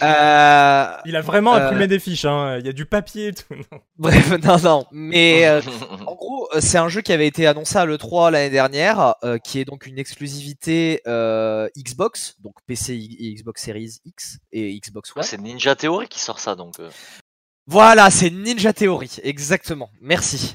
[0.03, 1.67] Euh, Il a vraiment Euh.
[1.67, 2.25] imprimé des fiches.
[2.25, 2.59] Hein.
[2.59, 3.55] Il y a du papier et tout.
[3.55, 3.81] Non.
[3.99, 4.87] Bref, non, non.
[4.93, 5.61] Mais euh,
[6.07, 9.39] en gros, euh, c'est un jeu qui avait été annoncé à l'E3 l'année dernière, euh,
[9.39, 15.13] qui est donc une exclusivité euh, Xbox, donc PC et Xbox Series X et Xbox
[15.17, 15.23] One.
[15.23, 16.81] C'est Ninja Theory qui sort ça, donc.
[16.81, 16.91] euh.
[17.67, 19.91] Voilà, c'est Ninja Theory, exactement.
[20.01, 20.55] Merci.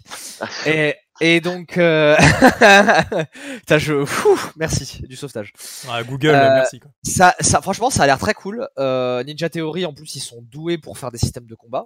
[0.66, 2.16] Et, et donc, euh...
[3.70, 5.54] Je, Fou, merci du sauvetage.
[5.90, 6.80] Ah, Google, Euh, merci.
[6.80, 6.92] Quoi.
[7.04, 8.68] Ça, ça, franchement, ça a l'air très cool.
[8.78, 11.86] Euh, Ninja Theory, en plus, ils sont doués pour faire des systèmes de combat.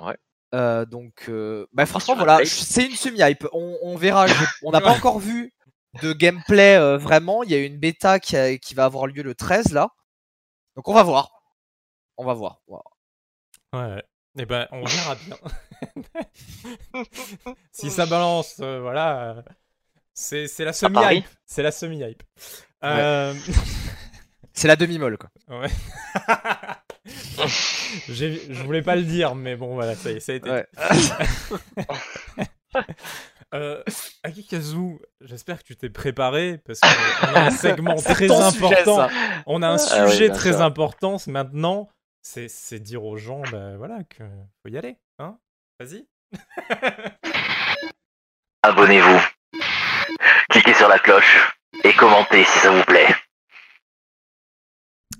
[0.00, 0.16] Ouais.
[0.54, 3.46] Euh, donc, euh, bah, franchement, voilà, c'est une semi-hype.
[3.52, 4.26] On, on verra.
[4.62, 5.52] On n'a pas encore vu
[6.02, 7.42] de gameplay euh, vraiment.
[7.42, 9.88] Il y a une bêta qui, a- qui va avoir lieu le 13 là.
[10.76, 11.30] Donc, on va voir.
[12.16, 12.60] On va voir.
[13.72, 14.02] Ouais.
[14.38, 15.36] Eh ben, on verra bien.
[17.72, 19.30] si ça balance, euh, voilà.
[19.36, 19.42] euh,
[20.12, 21.26] c'est c'est la semi-hype.
[21.46, 22.22] C'est la semi-hype.
[22.84, 23.34] Euh,
[24.56, 25.30] C'est la demi-molle, quoi.
[25.48, 25.68] ouais.
[28.08, 30.48] J'ai- Je voulais pas le dire, mais bon, voilà, ça y est, ça a été.
[30.48, 30.66] Ouais.
[33.52, 33.82] Euh,
[34.24, 39.08] Akikazu, j'espère que tu t'es préparé parce qu'on a un segment très sujet, important.
[39.46, 41.88] on a un Ah oui, sujet très important maintenant.
[42.26, 44.24] C'est c'est dire aux gens, bah, voilà, que
[44.62, 44.96] faut y aller.
[45.18, 45.38] Hein
[45.78, 46.08] Vas-y.
[48.62, 49.20] Abonnez-vous.
[50.48, 51.54] Cliquez sur la cloche
[51.84, 53.14] et commentez si ça vous plaît.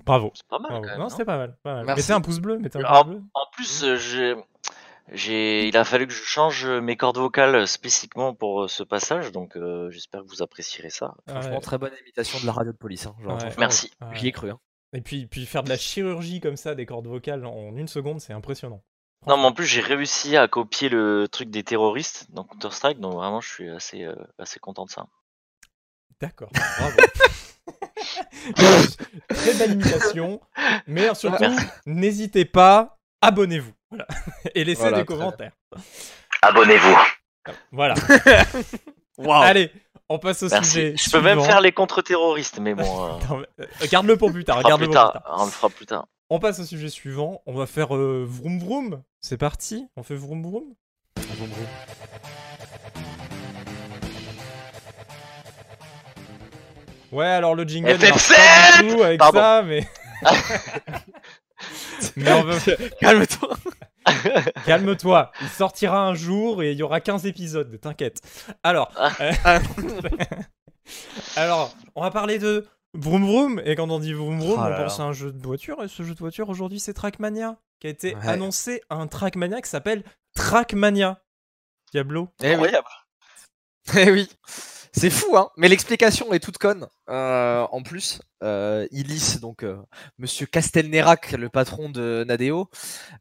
[0.03, 0.31] Bravo.
[0.33, 0.71] C'est pas mal.
[0.71, 0.81] Bravo.
[0.83, 1.57] quand même, non, non c'était pas mal.
[1.61, 1.85] pas mal.
[1.85, 2.01] Merci.
[2.01, 2.57] Mettez un pouce bleu.
[2.57, 3.21] Mettez un pouce bleu.
[3.35, 4.35] En plus, euh, j'ai,
[5.11, 9.31] j'ai, il a fallu que je change mes cordes vocales spécifiquement pour euh, ce passage,
[9.31, 11.13] donc euh, j'espère que vous apprécierez ça.
[11.27, 11.61] Franchement, Ouais.
[11.61, 13.05] très bonne imitation de la radio de police.
[13.05, 13.39] Hein, genre, Ouais.
[13.41, 13.91] franchement, Merci.
[14.01, 14.15] Ouais.
[14.15, 14.49] J'y ai cru.
[14.49, 14.59] Hein.
[14.95, 18.21] Et puis, puis faire de la chirurgie comme ça, des cordes vocales en une seconde,
[18.21, 18.81] c'est impressionnant.
[19.27, 23.15] Non, mais en plus, j'ai réussi à copier le truc des terroristes dans Counter-Strike, donc
[23.15, 25.07] vraiment, je suis assez, euh, assez content de ça.
[26.21, 26.49] D'accord.
[26.53, 26.97] Bravo.
[29.29, 30.39] Très belle imitation.
[30.85, 31.55] Mais surtout,
[31.87, 33.73] n'hésitez pas, abonnez-vous.
[33.89, 34.07] Voilà.
[34.53, 35.53] Et laissez Voilà, des commentaires.
[36.41, 36.97] Abonnez-vous.
[37.71, 37.95] Voilà.
[39.17, 39.43] Waouh.
[39.43, 39.71] Allez,
[40.09, 40.95] on passe au sujet.
[40.97, 42.83] Je peux même faire les contre-terroristes, mais bon.
[42.83, 44.61] euh, euh, Garde-le pour plus tard.
[44.63, 45.11] on, le plus pour tard.
[45.11, 45.35] plus tard.
[45.39, 46.07] on le fera plus tard.
[46.29, 47.41] On passe au sujet suivant.
[47.45, 49.03] On va faire euh, vroom vroom.
[49.21, 49.87] C'est parti.
[49.95, 50.63] On fait vroom vroom.
[51.17, 51.67] Vroom vroom.
[57.11, 59.39] Ouais, alors le jingle tout avec Pardon.
[59.39, 59.87] ça, mais.
[62.15, 62.55] mais on va...
[62.99, 63.57] Calme-toi.
[64.65, 65.31] calme-toi.
[65.41, 68.21] Il sortira un jour et il y aura 15 épisodes, t'inquiète.
[68.63, 68.91] Alors,
[69.21, 69.31] euh,
[71.35, 73.61] alors, on va parler de Vroom Vroom.
[73.65, 75.83] Et quand on dit Vroom Vroom, Oh on pense à un jeu de voiture.
[75.83, 78.27] Et ce jeu de voiture aujourd'hui, c'est Trackmania, qui a été Ouais.
[78.27, 80.03] annoncé un Trackmania qui s'appelle
[80.35, 81.19] Trackmania.
[81.91, 82.29] Diablo.
[82.43, 82.69] Eh oui.
[83.95, 84.29] Eh oui.
[84.97, 85.49] C'est fou, hein.
[85.57, 86.87] Mais l'explication est toute conne.
[87.09, 89.75] Euh, en plus, euh, Illis, donc euh,
[90.19, 92.69] Monsieur Castelnerac, le patron de Nadeo,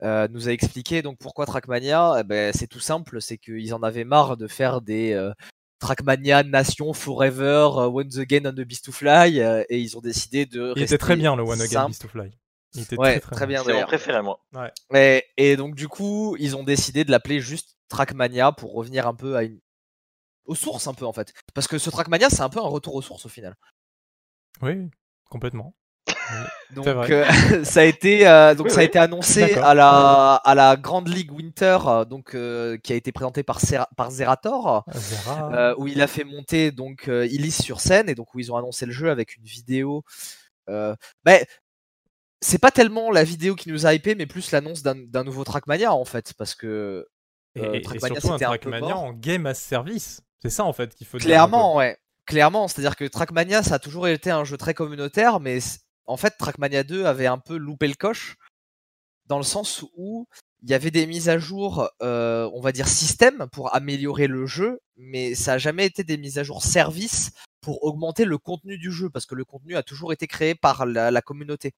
[0.02, 2.14] euh, nous a expliqué donc pourquoi Trackmania.
[2.20, 5.32] Eh ben, c'est tout simple, c'est qu'ils en avaient marre de faire des euh,
[5.80, 10.00] Trackmania Nation Forever, euh, Once Again on the Beast to Fly, euh, et ils ont
[10.00, 10.72] décidé de.
[10.76, 11.88] Il était très bien le One Again simple.
[11.88, 12.30] Beast to Fly.
[12.76, 14.40] Il était Ouais, très, très, très bien C'est mon préféré, moi.
[14.94, 19.14] Et, et donc du coup, ils ont décidé de l'appeler juste Trackmania pour revenir un
[19.14, 19.58] peu à une...
[20.46, 21.32] aux sources un peu en fait.
[21.54, 23.54] Parce que ce Trackmania c'est un peu un retour aux sources au final.
[24.62, 24.90] Oui,
[25.30, 25.74] complètement.
[26.70, 27.24] Donc euh,
[27.64, 28.86] ça a été euh, donc Oui, ça a oui.
[28.86, 33.12] été annoncé à la à la Grande League Winter euh, donc euh, qui a été
[33.12, 33.60] présenté par
[34.10, 35.50] Zerator Zera.
[35.52, 38.50] euh, où il a fait monter donc euh, Illis sur scène et donc où ils
[38.52, 40.02] ont annoncé le jeu avec une vidéo.
[40.70, 40.94] Euh,
[41.26, 41.46] mais
[42.40, 45.94] c'est pas tellement la vidéo qui nous a hypé, mais plus l'annonce d'un nouveau Trackmania
[45.94, 47.06] en fait, parce que
[47.54, 50.20] et, euh, et- et Trackmania, surtout un c'était un peu Trackmania en game as service.
[50.44, 54.08] C'est ça en fait qu'il faut clairement, ouais, clairement, c'est-à-dire que Trackmania ça a toujours
[54.08, 55.58] été un jeu très communautaire, mais
[56.06, 58.36] en fait Trackmania 2 avait un peu loupé le coche
[59.26, 60.26] dans le sens où
[60.62, 64.44] il y avait des mises à jour, euh, on va dire système pour améliorer le
[64.44, 68.76] jeu, mais ça a jamais été des mises à jour service pour augmenter le contenu
[68.76, 71.72] du jeu, parce que le contenu a toujours été créé par la, la communauté.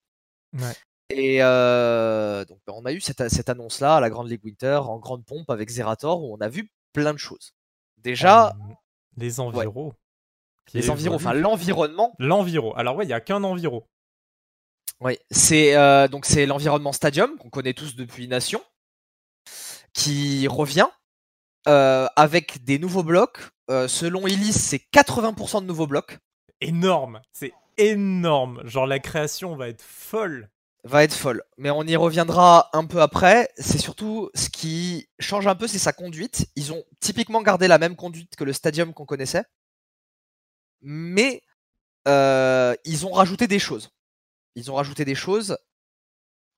[0.53, 0.75] Ouais.
[1.11, 4.99] Et euh, donc on a eu cette, cette annonce-là à la Grande League Winter en
[4.99, 7.56] grande pompe avec Zerator où on a vu plein de choses.
[8.07, 8.75] Déjà, Euh,
[9.17, 9.93] les enviros.
[10.67, 12.73] qui les environs, enfin l'environnement, L'enviro.
[12.77, 13.87] Alors ouais, il y a qu'un enviro.
[15.01, 18.63] Oui, c'est euh, donc c'est l'environnement Stadium qu'on connaît tous depuis Nation,
[19.93, 20.89] qui revient
[21.69, 23.39] euh, avec des nouveaux blocs.
[23.71, 26.19] Euh, selon Illis, c'est 80% de nouveaux blocs.
[26.61, 27.21] Énorme.
[27.33, 28.63] C'est énorme.
[28.65, 30.49] Genre la création va être folle.
[30.85, 33.49] Va être folle, mais on y reviendra un peu après.
[33.59, 36.47] C'est surtout ce qui change un peu, c'est sa conduite.
[36.55, 39.43] Ils ont typiquement gardé la même conduite que le Stadium qu'on connaissait,
[40.81, 41.43] mais
[42.07, 43.91] euh, ils ont rajouté des choses.
[44.55, 45.59] Ils ont rajouté des choses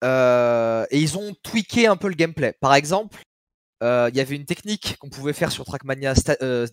[0.05, 2.55] euh, et ils ont tweaké un peu le gameplay.
[2.61, 3.23] Par exemple,
[3.83, 6.15] euh, il y avait une technique qu'on pouvait faire sur Trackmania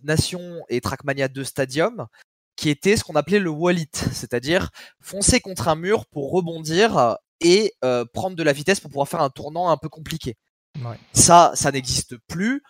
[0.03, 2.07] Nation et Trackmania 2 Stadium
[2.55, 4.69] qui était ce qu'on appelait le wallet, c'est-à-dire
[5.01, 9.21] foncer contre un mur pour rebondir et euh, prendre de la vitesse pour pouvoir faire
[9.21, 10.35] un tournant un peu compliqué.
[10.83, 10.97] Ouais.
[11.13, 12.63] Ça, ça n'existe plus.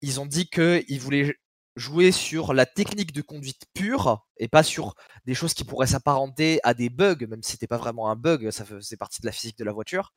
[0.00, 1.34] Ils ont dit qu'ils voulaient
[1.76, 4.94] jouer sur la technique de conduite pure et pas sur
[5.24, 8.50] des choses qui pourraient s'apparenter à des bugs, même si c'était pas vraiment un bug,
[8.50, 10.12] ça faisait partie de la physique de la voiture.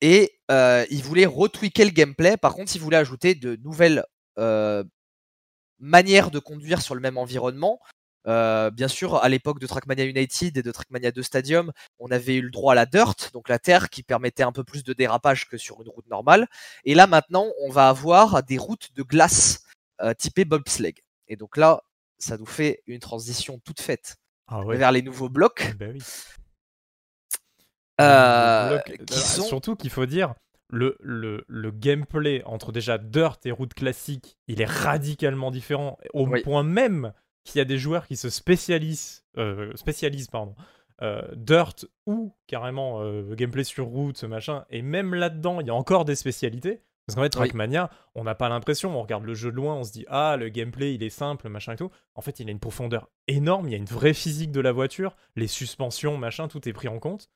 [0.00, 2.36] Et euh, ils voulaient retweaker le gameplay.
[2.36, 4.04] Par contre, ils voulaient ajouter de nouvelles
[4.38, 4.82] euh,
[5.78, 7.80] manières de conduire sur le même environnement.
[8.28, 12.36] Euh, bien sûr, à l'époque de Trackmania United et de Trackmania 2 Stadium, on avait
[12.36, 14.92] eu le droit à la dirt, donc la terre qui permettait un peu plus de
[14.92, 16.46] dérapage que sur une route normale.
[16.84, 19.64] Et là maintenant, on va avoir des routes de glace
[20.02, 20.94] euh, typées bobsleigh.
[21.28, 21.82] Et donc là,
[22.18, 24.16] ça nous fait une transition toute faite
[24.46, 24.76] Ah ouais.
[24.76, 25.74] vers les nouveaux blocs.
[25.78, 26.00] Bah oui.
[28.00, 30.34] Euh, qui euh, sont- Surtout qu'il faut dire,
[30.70, 36.26] le, le, le gameplay entre déjà Dirt et route classique, il est radicalement différent, au
[36.26, 36.40] Oui.
[36.42, 37.12] point même
[37.44, 40.54] qu'il y a des joueurs qui se spécialisent, euh, spécialisent pardon,
[41.00, 45.74] euh, Dirt ou carrément euh, gameplay sur route, machin, et même là-dedans, il y a
[45.74, 46.82] encore des spécialités.
[47.06, 47.48] Parce qu'en fait, Oui.
[47.48, 50.36] Trackmania, on n'a pas l'impression, on regarde le jeu de loin, on se dit ah
[50.38, 51.90] le gameplay il est simple, machin et tout.
[52.14, 54.70] En fait, il a une profondeur énorme, il y a une vraie physique de la
[54.70, 57.28] voiture, les suspensions, machin, tout est pris en compte.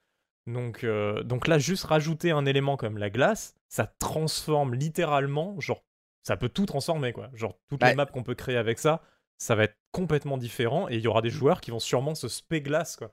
[0.47, 5.83] Donc, euh, donc là, juste rajouter un élément comme la glace, ça transforme littéralement, genre,
[6.23, 7.31] ça peut tout transformer, quoi.
[7.35, 9.03] Genre, toutes les maps qu'on peut créer avec ça,
[9.39, 12.29] ça va être complètement différent et il y aura des joueurs qui vont sûrement se
[12.29, 13.13] spé glace, quoi.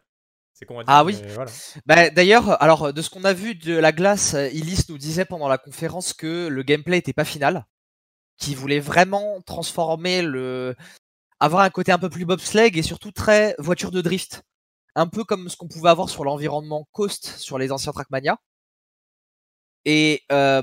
[0.53, 0.93] C'est qu'on va dire.
[0.93, 1.19] Ah oui.
[1.29, 1.51] voilà.
[1.85, 5.25] Bah, D'ailleurs, alors de ce qu'on a vu de la glace, euh, Illis nous disait
[5.25, 7.65] pendant la conférence que le gameplay était pas final,
[8.37, 10.75] qu'il voulait vraiment transformer le,
[11.39, 14.43] avoir un côté un peu plus bobsleigh et surtout très voiture de drift,
[14.95, 18.37] un peu comme ce qu'on pouvait avoir sur l'environnement Coast sur les anciens Trackmania.
[19.85, 20.61] Et euh,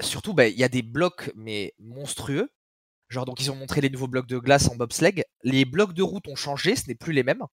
[0.00, 2.50] surtout, bah, il y a des blocs mais monstrueux.
[3.10, 5.24] Genre donc ils ont montré les nouveaux blocs de glace en bobsleigh.
[5.44, 7.44] Les blocs de route ont changé, ce n'est plus les mêmes.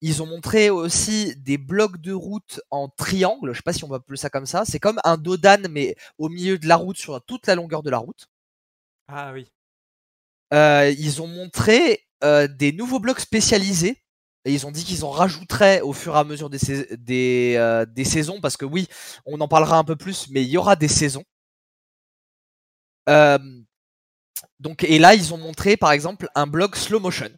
[0.00, 3.88] Ils ont montré aussi des blocs de route en triangle, je sais pas si on
[3.88, 4.64] va appeler ça comme ça.
[4.64, 7.82] C'est comme un dos d'âne, mais au milieu de la route, sur toute la longueur
[7.82, 8.26] de la route.
[9.08, 9.46] Ah oui.
[10.52, 14.00] Euh, ils ont montré euh, des nouveaux blocs spécialisés.
[14.46, 17.54] Et ils ont dit qu'ils en rajouteraient au fur et à mesure des, sais- des,
[17.56, 18.88] euh, des saisons, parce que oui,
[19.24, 21.24] on en parlera un peu plus, mais il y aura des saisons.
[23.08, 23.38] Euh,
[24.60, 27.30] donc, et là, ils ont montré, par exemple, un bloc slow motion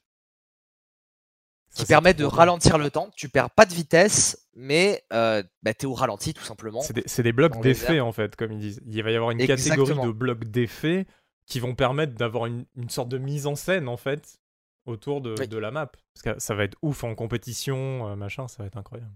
[1.74, 3.10] qui permet de ralentir le temps.
[3.16, 6.80] Tu perds pas de vitesse, mais euh, bah, t'es au ralenti tout simplement.
[6.80, 8.80] C'est des, blocs d'effets, en fait, comme ils disent.
[8.86, 11.06] Il va y avoir une catégorie de blocs d'effets
[11.46, 14.38] qui vont permettre d'avoir une, une sorte de mise en scène, en fait,
[14.86, 15.48] autour de, Oui.
[15.48, 15.90] de la map.
[16.14, 19.12] Parce que ça va être ouf en compétition, euh, machin, ça va être incroyable.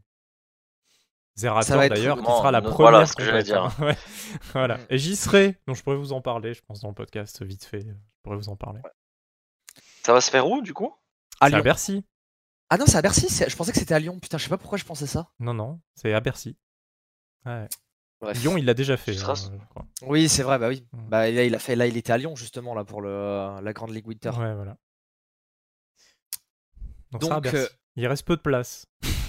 [1.40, 3.70] Zerator, Ça va être d'ailleurs, qui sera la voilà première ce que j'allais dire.
[3.80, 3.96] Ouais.
[4.52, 4.78] voilà.
[4.90, 7.64] Et j'y serai, donc je pourrais vous en parler, je pense, dans le podcast, vite
[7.64, 7.80] fait.
[7.80, 8.80] Je pourrais vous en parler.
[10.02, 10.94] Ça va se faire où du coup?
[11.40, 11.48] À.
[11.62, 12.04] Bercy.
[12.68, 13.26] Ah non, c'est à Bercy.
[13.48, 14.18] Je pensais que c'était à Lyon.
[14.20, 15.30] Putain, je sais pas pourquoi je pensais ça.
[15.40, 16.56] Non, non, c'est à Bercy.
[17.46, 17.66] Ouais.
[18.20, 18.38] Bref.
[18.42, 19.16] Lyon, il l'a déjà fait.
[19.18, 19.34] Hein,
[19.70, 19.86] crois.
[20.02, 20.86] Oui, c'est vrai, bah oui.
[20.92, 21.08] Mm.
[21.08, 23.72] Bah là, il a fait, là, il était à Lyon justement là pour le la
[23.72, 24.30] Grande Ligue Winter.
[24.30, 24.76] Ouais, voilà.
[27.12, 27.56] Donc, ça à Bercy.
[27.56, 27.66] euh,
[27.96, 28.86] il reste peu de place.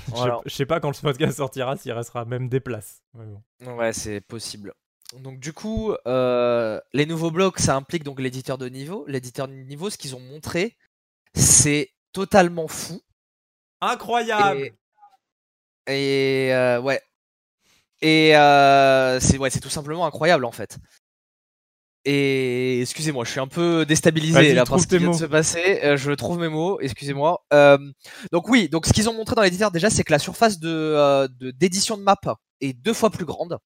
[0.08, 0.42] Je sais- voilà.
[0.46, 3.02] Je sais pas quand le podcast sortira s'il restera même des places.
[3.14, 3.42] Bon.
[3.76, 4.74] Ouais, c'est possible.
[5.20, 9.04] Donc du coup, euh, les nouveaux blocs, ça implique donc l'éditeur de niveau.
[9.08, 10.78] L'éditeur de niveau, ce qu'ils ont montré,
[11.36, 13.02] c'est totalement fou.
[13.82, 14.72] Incroyable
[15.88, 17.02] Et, et, euh, ouais.
[18.02, 20.78] Et euh, c'est ouais, c'est tout simplement incroyable en fait.
[22.06, 25.80] Et excusez-moi, je suis un peu déstabilisé là par ce qui vient de se passer.
[25.84, 27.46] Euh, je trouve mes mots, excusez-moi.
[27.54, 27.78] Euh,
[28.32, 30.70] donc oui, donc ce qu'ils ont montré dans l'éditeur déjà, c'est que la surface de
[30.70, 32.18] euh, de- d'édition de, map
[32.60, 33.60] est deux fois plus grande.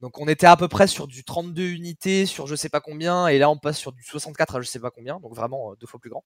[0.00, 3.26] Donc on était à peu près sur du 32 unités sur je sais pas combien,
[3.26, 5.86] et là on passe sur du 64 à je sais pas combien, donc vraiment deux
[5.86, 6.24] fois plus grand.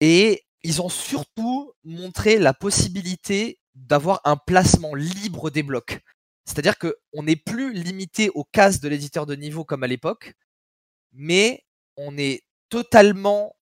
[0.00, 6.00] Et ils ont surtout montré la possibilité d'avoir un placement libre des blocs.
[6.48, 10.32] C'est-à-dire que on n'est plus limité aux cases de l'éditeur de niveau comme à l'époque,
[11.12, 11.62] mais
[11.98, 13.54] on est totalement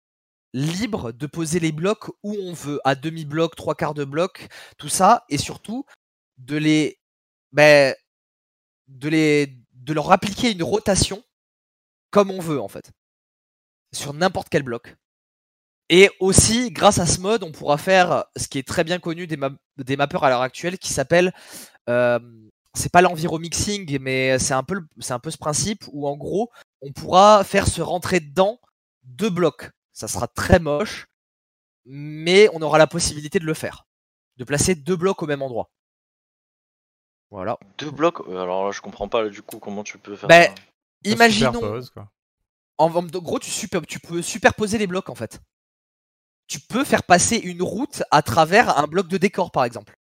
[0.53, 4.91] libre de poser les blocs où on veut, à demi-bloc, trois quarts de bloc, tout
[4.91, 5.87] ça, et surtout
[6.37, 7.01] de les,
[7.53, 7.95] ben,
[8.89, 11.25] de les, de leur appliquer une rotation
[12.11, 12.93] comme on veut en fait,
[13.95, 14.95] sur n'importe quel bloc.
[15.89, 19.27] Et aussi, grâce à ce mode, on pourra faire ce qui est très bien connu
[19.27, 21.33] des mappeurs à l'heure actuelle, qui s'appelle,
[21.89, 22.21] euh,
[22.75, 26.17] c'est pas l'enviromixing, mais c'est un peu, le- c'est un peu ce principe où en
[26.17, 26.51] gros,
[26.83, 28.61] on pourra faire se rentrer dedans
[29.05, 29.71] deux blocs.
[29.93, 31.07] Ça sera très moche,
[31.85, 33.87] mais on aura la possibilité de le faire,
[34.37, 35.71] de placer deux blocs au même endroit.
[37.31, 37.59] Voilà.
[37.79, 40.49] Deux blocs Euh, Alors là, je comprends pas du coup comment tu peux faire Ben,
[40.55, 40.63] ça.
[41.05, 42.09] Imaginons, quoi.
[42.79, 45.41] en, en gros, tu, super- tu peux superposer les blocs en fait.
[46.47, 49.95] Tu peux faire passer une route à travers un bloc de décor, par exemple.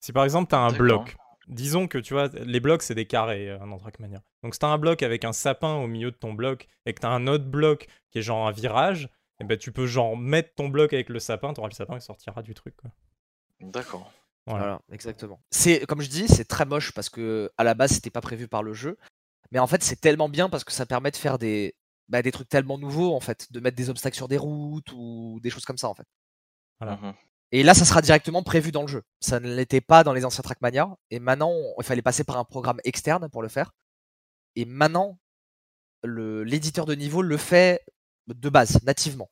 [0.00, 0.78] Si par exemple t'as un D'accord.
[0.78, 1.16] bloc,
[1.46, 4.22] disons que tu vois, les blocs c'est des carrés euh, dans Trackmania.
[4.42, 7.00] Donc si t'as un bloc avec un sapin au milieu de ton bloc et que
[7.00, 9.08] t'as un autre bloc qui est genre un virage,
[9.40, 12.04] et ben tu peux genre mettre ton bloc avec le sapin, t'auras le sapin qui
[12.04, 12.74] sortira du truc.
[13.60, 14.10] D'accord.
[14.46, 14.64] Voilà.
[14.64, 15.40] Voilà, exactement.
[15.50, 18.48] C'est comme je dis, c'est très moche parce que à la base c'était pas prévu
[18.48, 18.96] par le jeu,
[19.50, 21.74] mais en fait c'est tellement bien parce que ça permet de faire des
[22.08, 25.40] bah, des trucs tellement nouveaux en fait, de mettre des obstacles sur des routes ou
[25.42, 26.06] des choses comme ça en fait.
[26.80, 26.96] Voilà.
[26.96, 27.14] Mhm.
[27.52, 29.02] Et là, ça sera directement prévu dans le jeu.
[29.20, 30.96] Ça ne l'était pas dans les anciens Trackmania.
[31.10, 33.72] Et maintenant, on- il fallait passer par un programme externe pour le faire.
[34.56, 35.18] Et maintenant,
[36.02, 37.84] le- l'éditeur de niveau le fait
[38.26, 39.30] de base, nativement.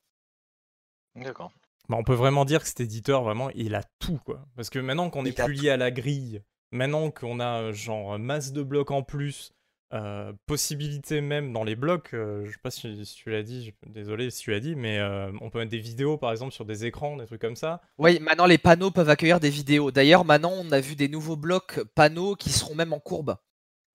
[1.17, 1.53] D'accord.
[1.89, 4.47] Bah, on peut vraiment dire que cet éditeur, vraiment, il a tout, quoi.
[4.57, 8.53] Parce que maintenant qu'on n'est plus lié à la grille, maintenant qu'on a genre masse
[8.53, 9.53] de blocs en plus,
[9.95, 13.65] euh, possibilité même dans les blocs, euh, je sais pas si, si tu l'as dit,
[13.67, 16.53] je- désolé si tu l'as dit, mais euh, on peut mettre des vidéos par exemple
[16.53, 17.81] sur des écrans, des trucs comme ça.
[17.99, 19.91] Oui, maintenant les panneaux peuvent accueillir des vidéos.
[19.93, 23.37] D'ailleurs, maintenant, on a vu des nouveaux blocs panneaux qui seront même en courbe.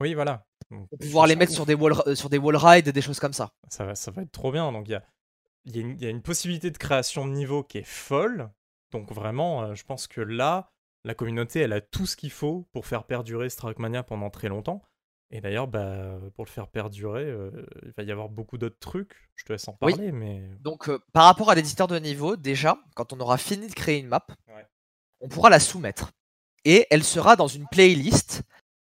[0.02, 0.46] Oui, voilà.
[0.72, 1.56] Donc, Pour pouvoir les mettre ouf.
[1.58, 3.52] sur des, wall, euh, sur des wall rides, des choses comme ça.
[3.70, 4.72] ça va, ça va être trop bien.
[4.72, 5.04] Donc il y a,
[5.66, 7.86] il y, a une- il y a une possibilité de création de niveau qui est
[7.88, 8.50] folle.
[8.92, 10.72] Donc vraiment, je pense que là,
[11.04, 14.82] la communauté, elle a tout ce qu'il faut pour faire perdurer Trackmania pendant très longtemps.
[15.32, 17.52] Et d'ailleurs, bah, pour le faire perdurer, euh,
[17.84, 19.14] il va y avoir beaucoup d'autres trucs.
[19.36, 19.94] Je te laisse en Oui.
[19.94, 23.68] parler, mais Donc, euh, par rapport à l'éditeur de niveau, déjà, quand on aura fini
[23.68, 24.66] de créer une map, Ouais.
[25.22, 26.12] on pourra la soumettre.
[26.66, 28.42] Et elle sera dans une playlist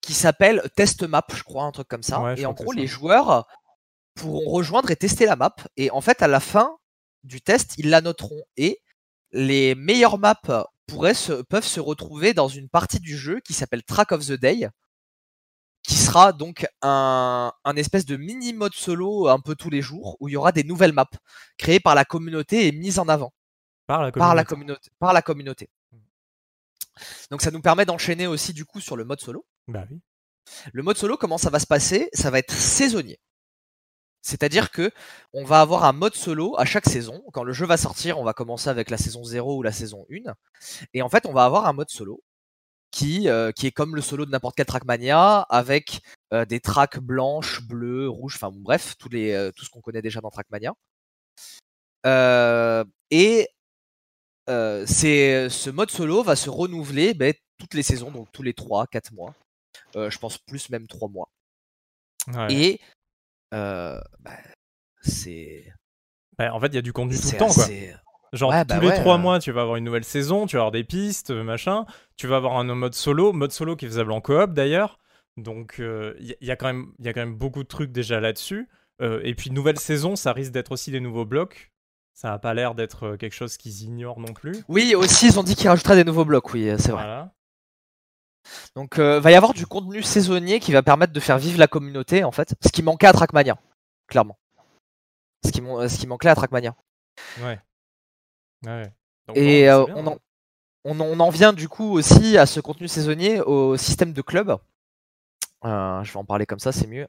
[0.02, 2.22] qui s'appelle Test Map, je crois, un truc comme ça.
[2.22, 3.48] Ouais, et en gros, les joueurs
[4.16, 5.56] pourront rejoindre et tester la map.
[5.78, 6.78] Et en fait, à la fin
[7.24, 8.44] du test, ils la noteront.
[8.56, 8.82] Et
[9.32, 13.84] les meilleures maps pourraient se, peuvent se retrouver dans une partie du jeu qui s'appelle
[13.84, 14.70] Track of the Day,
[15.84, 20.18] qui sera donc un, un espèce de mini mode solo un peu tous les jours,
[20.20, 21.06] où il y aura des nouvelles maps
[21.58, 23.34] créées par la communauté et mises en avant
[23.88, 24.90] par la par la communauté.
[24.90, 24.92] communauté.
[25.00, 25.70] Par la communauté.
[27.32, 29.46] Donc ça nous permet d'enchaîner aussi du coup sur le mode solo.
[29.68, 30.00] Bah oui.
[30.74, 32.10] Le mode solo, comment ça va se passer?
[32.14, 33.20] Ça va être saisonnier.
[34.22, 34.92] C'est-à-dire que
[35.34, 37.24] on va avoir un mode solo à chaque saison.
[37.34, 40.06] Quand le jeu va sortir, on va commencer avec la saison 0 ou la saison
[40.12, 40.34] 1.
[40.94, 42.22] Et en fait, on va avoir un mode solo
[42.92, 46.02] qui, euh, qui est comme le solo de n'importe quel Trackmania, avec
[46.34, 49.82] euh, des tracks blanches, bleues, rouges, enfin bon, bref, tous les, euh, tout ce qu'on
[49.82, 50.74] connaît déjà dans Trackmania.
[53.12, 53.48] Et
[54.48, 59.36] ce mode solo va se renouveler ben, toutes les saisons, donc tous les 3-4 mois.
[59.96, 61.30] Je pense plus même 3 mois.
[62.34, 62.54] Ouais.
[62.54, 62.82] Et
[63.52, 64.38] bah,
[65.02, 65.72] c'est.
[66.38, 67.66] Bah, en fait, il y a du contenu tout le temps, quoi.
[68.34, 69.20] Genre Ouais, bah tous les ouais, trois euh.
[69.20, 71.86] mois, tu vas avoir une nouvelle saison, tu vas avoir des pistes, euh, machin.
[72.16, 75.00] Tu vas avoir un mode solo, mode solo qui est faisable en coop d'ailleurs.
[75.38, 78.20] Donc il y, a quand même, il y a quand même beaucoup de trucs déjà
[78.20, 78.68] là-dessus.
[79.02, 81.72] Euh, et puis nouvelle saison, ça risque d'être aussi des nouveaux blocs.
[82.14, 84.64] Ça n'a pas l'air d'être euh, quelque chose qu'ils ignorent non plus.
[84.68, 87.04] Oui, aussi, ils ont dit qu'ils rajouteraient des nouveaux blocs, oui, euh, c'est vrai.
[87.04, 87.32] Voilà.
[88.76, 91.68] Donc, euh, va y avoir du contenu saisonnier qui va permettre de faire vivre la
[91.68, 92.56] communauté, en fait.
[92.62, 93.58] Ce qui manquait à Trackmania,
[94.08, 94.38] clairement.
[95.46, 96.76] Ce qui, ce qui manquait à Trackmania.
[97.42, 97.62] Ouais.
[98.66, 98.92] Ouais.
[99.28, 100.18] Donc, Et bon, euh, c'est bien, on, en, hein.
[100.86, 104.22] on, en- on en vient du coup aussi à ce contenu saisonnier au système de
[104.22, 104.58] club.
[105.66, 107.08] Euh, je vais en parler comme ça, c'est mieux.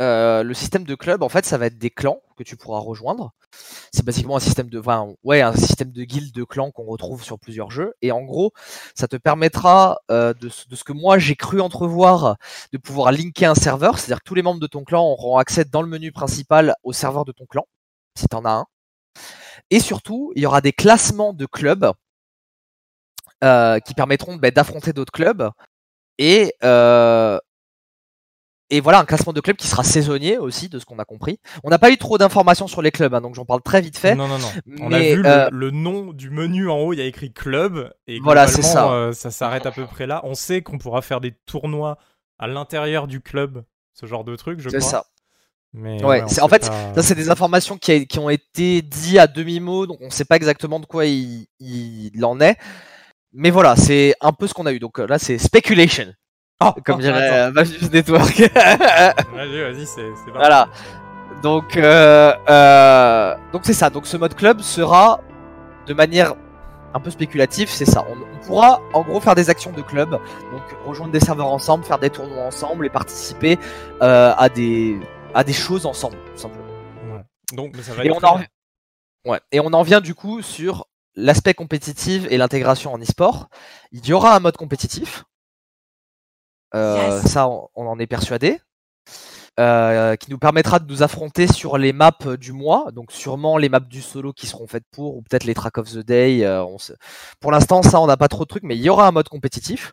[0.00, 2.78] Euh, le système de club, en fait, ça va être des clans que tu pourras
[2.80, 3.32] rejoindre.
[3.92, 7.22] C'est basiquement un système de, enfin, ouais, un système de guildes de clans qu'on retrouve
[7.22, 7.92] sur plusieurs jeux.
[8.00, 8.52] Et en gros,
[8.94, 12.36] ça te permettra euh, de, de ce que moi j'ai cru entrevoir,
[12.72, 13.98] de pouvoir linker un serveur.
[13.98, 16.94] C'est-à-dire que tous les membres de ton clan auront accès dans le menu principal au
[16.94, 17.66] serveur de ton clan,
[18.16, 18.66] si t'en as un.
[19.70, 21.92] Et surtout, il y aura des classements de clubs
[23.44, 25.48] euh, qui permettront bah, d'affronter d'autres clubs
[26.18, 27.38] et euh,
[28.72, 31.40] et voilà un classement de clubs qui sera saisonnier aussi de ce qu'on a compris.
[31.64, 33.98] On n'a pas eu trop d'informations sur les clubs, hein, donc j'en parle très vite
[33.98, 34.14] fait.
[34.14, 34.48] Non, non, non.
[34.80, 37.32] On a vu le- euh, le, nom du menu en haut, il y a écrit
[37.32, 37.92] club.
[38.06, 38.92] Et Voilà, c'est ça.
[38.92, 40.20] euh, ça s'arrête à peu près là.
[40.24, 41.98] On sait qu'on pourra faire des tournois
[42.38, 44.88] à l'intérieur du club, ce genre de truc, je C'est crois.
[44.90, 45.06] ça.
[45.72, 48.82] Mais Ouais, sait en fait, pas- Ça, c'est des informations qui, a- qui ont été
[48.82, 52.56] dites à demi-mot, donc on ne sait pas exactement de quoi il, il en est.
[53.32, 54.80] Mais voilà, c'est un peu ce qu'on a eu.
[54.80, 56.06] Donc euh, là, c'est speculation,
[56.62, 58.36] Oh, comme oh, dirait euh, Mavius Network.
[58.54, 60.32] Vas-y, vas-y, c'est c'est parti.
[60.34, 60.68] Voilà.
[61.42, 63.88] donc, euh, euh, donc c'est ça.
[63.90, 65.20] Donc ce mode club sera
[65.86, 66.34] de manière
[66.92, 68.04] un peu spéculative, c'est ça.
[68.10, 71.84] On, on pourra en gros faire des actions de club, donc rejoindre des serveurs ensemble,
[71.84, 73.56] faire des tournois ensemble et participer
[74.02, 74.98] euh, à des
[75.34, 76.66] à des choses ensemble, tout simplement.
[77.14, 77.22] Ouais.
[77.52, 78.40] Donc, mais ça va Et être on en,
[79.26, 79.40] ouais.
[79.52, 83.48] et on en vient du coup sur l'aspect compétitif et l'intégration en e-sport.
[83.92, 85.24] Il y aura un mode compétitif.
[86.74, 88.60] Euh, Ça, on, on en est persuadé.
[89.58, 93.58] Euh, qui nous permettra de nous affronter sur les maps euh, du mois, donc sûrement
[93.58, 96.44] les maps du solo qui seront faites pour, ou peut-être les track of the day.
[96.46, 96.94] euh, on se-
[97.40, 99.28] Pour l'instant, ça, on n'a pas trop de trucs, mais il y aura un mode
[99.28, 99.92] compétitif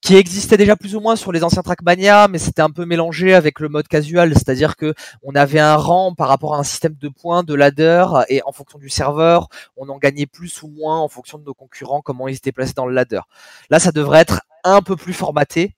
[0.00, 3.34] qui existait déjà plus ou moins sur les anciens Trackmania, mais c'était un peu mélangé
[3.34, 6.94] avec le mode casual, c'est-à-dire que on avait un rang par rapport à un système
[6.94, 10.98] de points, de ladder, et en fonction du serveur, on en gagnait plus ou moins
[11.00, 13.20] en fonction de nos concurrents, comment ils étaient placés dans le ladder.
[13.68, 15.76] Là, ça devrait être un peu plus formaté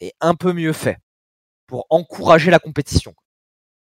[0.00, 0.98] et un peu mieux fait
[1.72, 3.14] pour encourager la compétition.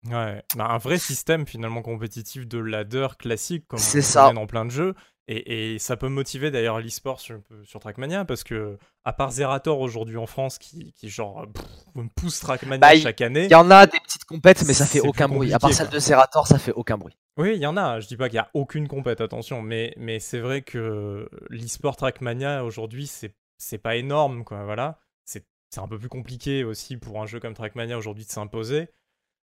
[0.09, 4.31] Ouais, bah, un vrai système finalement compétitif de ladder classique comme C'est on ça.
[4.31, 4.95] dans plein de jeux.
[5.27, 9.81] Et, et ça peut motiver d'ailleurs l'e-sport sur, sur Trackmania parce que, à part Zerator
[9.81, 13.45] aujourd'hui en France qui, qui genre pff, pousse Trackmania Bah, chaque année.
[13.45, 15.53] Il y en a des petites compètes, mais ça fait aucun bruit.
[15.53, 17.17] À part celle de Zerator, ça fait aucun bruit.
[17.37, 17.99] Oui, il y en a.
[17.99, 21.97] Je dis pas qu'il y a aucune compète, attention, mais, mais c'est vrai que l'e-sport
[21.97, 24.63] Trackmania aujourd'hui, c'est c'est pas énorme, quoi.
[24.63, 28.29] Voilà, c'est c'est un peu plus compliqué aussi pour un jeu comme Trackmania aujourd'hui de
[28.29, 28.89] s'imposer.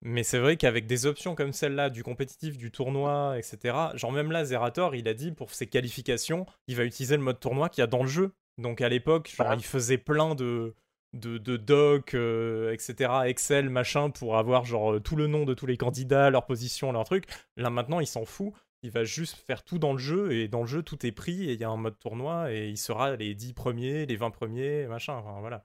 [0.02, 3.76] Mais c'est vrai qu'avec des options comme celle-là, du compétitif, du tournoi, etc.
[3.94, 7.40] Genre même là, Zerator, il a dit pour ses qualifications, il va utiliser le mode
[7.40, 8.32] tournoi qu'il y a dans le jeu.
[8.58, 10.74] Donc à l'époque, genre il faisait plein de
[11.14, 15.54] de, de docs, euh, etc., Excel, machin, pour avoir genre euh, tout le nom de
[15.54, 17.24] tous les candidats, leur position, leur truc.
[17.56, 18.52] Là maintenant, il s'en fout.
[18.82, 21.48] Il va juste faire tout dans le jeu, et dans le jeu, tout est pris,
[21.48, 24.30] et il y a un mode tournoi, et il sera les 10 premiers, les 20
[24.30, 25.64] premiers, machin, enfin voilà.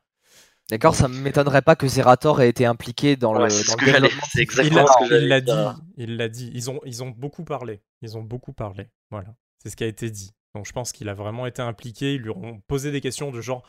[0.70, 3.86] D'accord, ça m'étonnerait pas que Zerator ait été impliqué dans Ouais, le, c'est ce que
[3.86, 5.51] j'allais- c'est exactement l'a ce que il l'a dit,
[5.97, 6.51] il l'a dit.
[6.53, 7.82] Ils ont, ils ont beaucoup parlé.
[8.01, 8.89] Ils ont beaucoup parlé.
[9.11, 10.32] Voilà, c'est ce qui a été dit.
[10.55, 12.16] Donc je pense qu'il a vraiment été impliqué.
[12.16, 13.64] Ils lui ont posé des questions de genre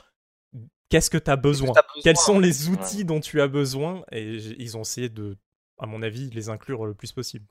[0.88, 1.82] qu'est-ce que tu as besoin t'as?
[1.82, 4.04] Besoin Quels sont les outils dont tu as besoin?
[4.12, 5.36] Et ils ont essayé de,
[5.78, 7.46] à mon avis, les inclure le plus possible.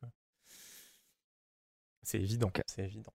[2.03, 2.51] C'est évident.
[2.67, 3.13] C'est évident.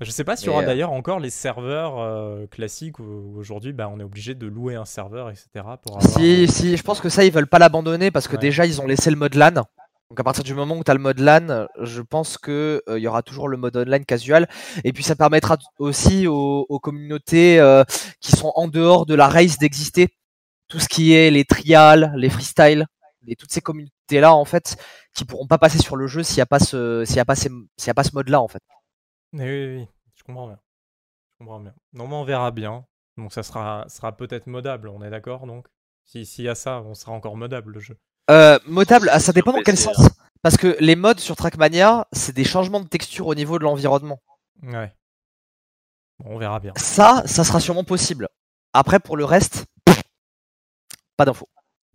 [0.00, 3.72] Je sais pas s'il y aura euh, d'ailleurs encore les serveurs euh, classiques où aujourd'hui
[3.74, 5.48] bah, on est obligé de louer un serveur, etc.
[5.82, 8.40] Pour avoir, Si, si, je pense que ça, ils veulent pas l'abandonner parce que Ouais.
[8.40, 9.50] déjà, ils ont laissé le mode LAN.
[10.08, 12.98] Donc à partir du moment où tu as le mode LAN, je pense que euh,
[12.98, 14.48] il y aura toujours le mode online casual.
[14.84, 17.84] Et puis ça permettra aussi aux, aux communautés euh,
[18.20, 20.08] qui sont en dehors de la race d'exister.
[20.68, 22.86] Tout ce qui est les trials, les freestyles,
[23.26, 24.76] et toutes ces communautés-là, en fait,
[25.14, 27.24] qui pourront pas passer sur le jeu s'il n'y a pas ce, s'il y a
[27.24, 28.62] pas ces- s'il y a pas ce mode-là, en fait.
[29.32, 30.58] Oui, oui, oui, je comprends bien.
[31.32, 31.74] Je comprends bien.
[31.92, 32.86] Normalement, on verra bien.
[33.16, 35.66] Donc, ça sera, sera peut-être modable, on est d'accord donc?
[36.06, 37.96] Si- S'il y a ça, on sera encore modable le jeu.
[38.30, 39.96] Euh, modable, ah, ça dépend dans quel sens.
[40.42, 44.20] Parce que les modes sur Trackmania, c'est des changements de texture au niveau de l'environnement.
[44.62, 44.92] Ouais.
[46.18, 46.72] Bon, on verra bien.
[46.76, 48.28] Ça, ça sera sûrement possible.
[48.72, 49.66] Après, pour le reste,
[51.16, 51.48] pas d'infos.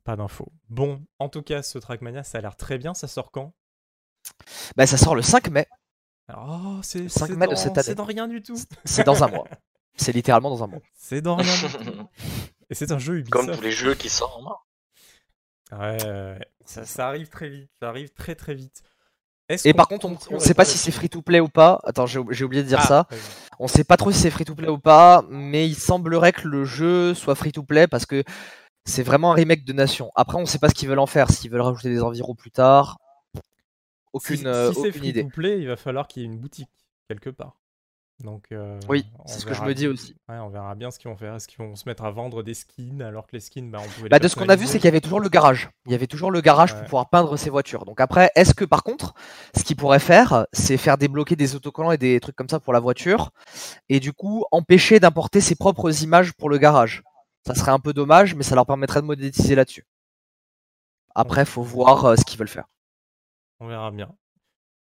[0.03, 0.51] Pas d'infos.
[0.69, 2.93] Bon, en tout cas, ce Trackmania, ça a l'air très bien.
[2.93, 3.53] Ça sort quand?
[4.75, 5.67] Bah, ça sort le 5 mai.
[6.27, 7.83] Alors, Oh, c'est 5 c'est dans- cette année.
[7.85, 8.57] C'est dans rien du tout.
[8.83, 9.45] C'est dans un mois.
[9.95, 10.79] C'est littéralement dans un mois.
[10.97, 12.07] C'est dans rien du tout.
[12.69, 13.31] Et c'est un jeu Ubisoft.
[13.45, 14.59] Comme tous les jeux qui sortent en mars.
[15.71, 16.47] Ouais, ouais, ouais.
[16.65, 17.69] Ça, ça arrive très vite.
[17.79, 18.81] Ça arrive très très vite.
[19.47, 21.79] Est-ce Et par contre, on ne sait pas si c'est free to play ou pas.
[21.83, 23.07] Attends, j'ai j'ai oublié de dire Ah, ça.
[23.11, 23.19] vas-y.
[23.59, 26.47] On sait pas trop si c'est free to play ou pas, mais il semblerait que
[26.47, 28.23] le jeu soit free to play parce que
[28.85, 30.11] c'est vraiment un remake de Nation.
[30.15, 32.51] Après, on sait pas ce qu'ils veulent en faire, s'ils veulent rajouter des environs plus
[32.51, 32.97] tard.
[34.15, 35.23] Aucune, si, euh, si c'est aucune free idée.
[35.23, 36.69] to play, il va falloir qu'il y ait une boutique
[37.09, 37.57] quelque part.
[38.23, 40.15] Donc, euh, Oui, c'est ce que je me dis aussi.
[40.29, 41.35] Ouais, on verra bien ce qu'ils vont faire.
[41.35, 43.87] Est-ce qu'ils vont se mettre à vendre des skins alors que les skins, bah, on
[43.89, 45.69] pouvait les Bah, de ce qu'on a vu, c'est qu'il y avait toujours le garage.
[45.85, 46.77] Il y avait toujours le garage Ouais.
[46.77, 47.83] pour pouvoir peindre ses voitures.
[47.83, 49.15] Donc après, est-ce que par contre,
[49.53, 52.71] ce qu'il pourrait faire, c'est faire débloquer des autocollants et des trucs comme ça pour
[52.71, 53.31] la voiture,
[53.89, 57.03] et du coup empêcher d'importer ses propres images pour le garage?
[57.45, 59.85] Ça serait un peu dommage, mais ça leur permettrait de monétiser là-dessus.
[61.15, 62.65] Après, faut voir euh, ce qu'ils veulent faire.
[63.59, 64.15] On verra bien.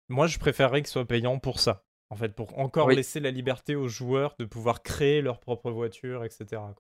[0.09, 1.85] Moi, je préférerais qu'ils soient payants pour ça.
[2.11, 2.97] En fait, pour encore Oui.
[2.97, 6.45] laisser la liberté aux joueurs de pouvoir créer leur propre voiture, etc.
[6.51, 6.75] quoi.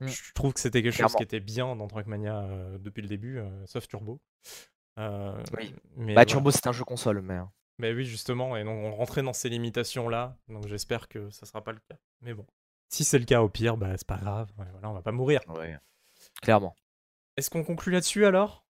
[0.00, 0.06] Mm.
[0.08, 3.38] Je trouve que c'était quelque chose qui était bien dans Trackmania euh, depuis le début,
[3.38, 4.20] euh, sauf Turbo.
[4.98, 5.74] Euh, Oui.
[5.96, 6.24] Mais Bah.
[6.26, 7.36] Turbo, c'est un jeu console, mais.
[7.38, 7.44] euh,
[7.78, 11.62] Mais oui, justement, et donc on rentrait dans ces limitations-là, donc j'espère que ça sera
[11.64, 11.96] pas le cas.
[12.20, 12.46] Mais bon,
[12.90, 15.12] si c'est le cas, au pire, bah c'est pas grave, ouais, voilà, on va pas
[15.12, 15.40] mourir.
[16.42, 16.76] Clairement.
[17.38, 18.66] Est-ce qu'on conclut là-dessus alors?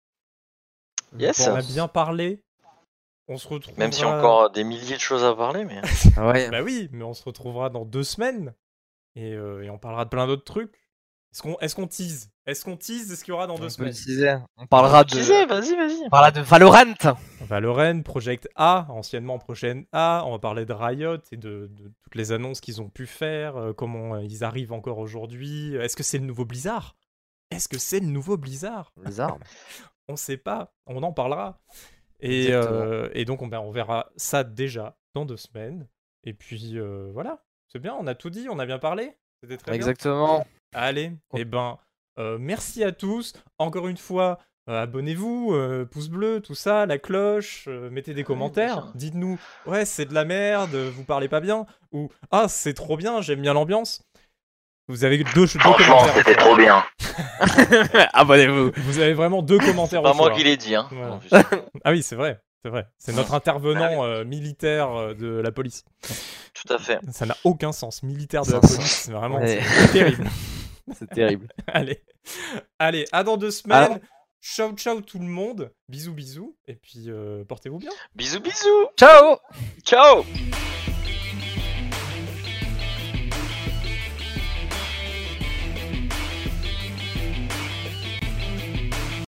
[1.17, 1.47] Yes.
[1.47, 2.41] On a bien parlé.
[3.27, 3.77] On se retrouve.
[3.79, 5.81] Même s'il y a encore des milliers de choses à parler, mais.
[6.17, 6.49] Ouais.
[6.49, 8.53] Bah oui, mais on se retrouvera dans deux semaines
[9.15, 10.75] et, euh, et on parlera de plein d'autres trucs.
[11.33, 12.29] Est-ce qu'on est qu'on tease?
[12.45, 13.11] Est-ce qu'on tease?
[13.11, 13.91] Est-ce qu'il y aura dans On deux peut semaines?
[13.93, 14.35] teaser.
[14.57, 15.15] On parlera de.
[15.47, 16.03] Vas-y, vas-y.
[16.05, 16.93] On parlera de Valorant.
[17.41, 20.23] Valorant, Project A, anciennement Prochaine A.
[20.27, 23.57] On va parler de Riot et de, de toutes les annonces qu'ils ont pu faire,
[23.57, 25.75] euh, comment euh, ils arrivent encore aujourd'hui.
[25.75, 26.95] Est-ce que c'est le nouveau Blizzard?
[27.51, 28.93] Est-ce que c'est le nouveau Blizzard?
[29.17, 29.39] Armes.
[30.07, 31.59] On sait pas, on en parlera.
[32.19, 35.87] Et, euh, et donc on, ben, on verra ça déjà dans deux semaines.
[36.23, 39.17] Et puis euh, voilà, c'est bien, on a tout dit, on a bien parlé.
[39.41, 39.75] C'était très bien.
[39.75, 40.45] Exactement.
[40.73, 41.77] Allez, et ben,
[42.19, 43.33] euh, merci à tous.
[43.59, 44.39] Encore une fois,
[44.69, 48.91] euh, abonnez-vous, euh, pouce bleu, tout ça, la cloche, euh, mettez des bien commentaires.
[48.95, 51.65] Dites-nous, ouais, c'est de la merde, vous parlez pas bien.
[51.91, 54.03] Ou, ah, c'est trop bien, j'aime bien l'ambiance.
[54.87, 56.15] Vous avez deux, deux Franchement, commentaires.
[56.15, 56.83] c'était trop bien.
[58.13, 58.71] Abonnez-vous.
[58.77, 60.37] Vous avez vraiment deux commentaires Pas moi soir.
[60.37, 60.87] qui l'ai dit, hein.
[60.91, 61.19] Voilà.
[61.83, 62.85] Ah oui, c'est vrai, c'est vrai.
[62.97, 65.83] C'est notre intervenant euh, militaire euh, de la police.
[66.53, 66.99] Tout à fait.
[67.11, 68.03] Ça n'a aucun sens.
[68.03, 69.59] Militaire de la police, c'est vraiment Ouais.
[69.91, 70.25] terrible.
[70.93, 71.47] C'est terrible.
[71.67, 72.03] Allez,
[72.79, 73.77] allez, à dans deux semaines.
[73.83, 73.97] Alors-
[74.47, 75.71] Ciao, ciao tout le monde.
[75.89, 76.55] Bisous, bisous.
[76.67, 77.89] Et puis, euh, portez-vous bien.
[78.13, 78.85] Bisous, bisous.
[78.95, 79.37] Ciao
[79.83, 80.23] Ciao.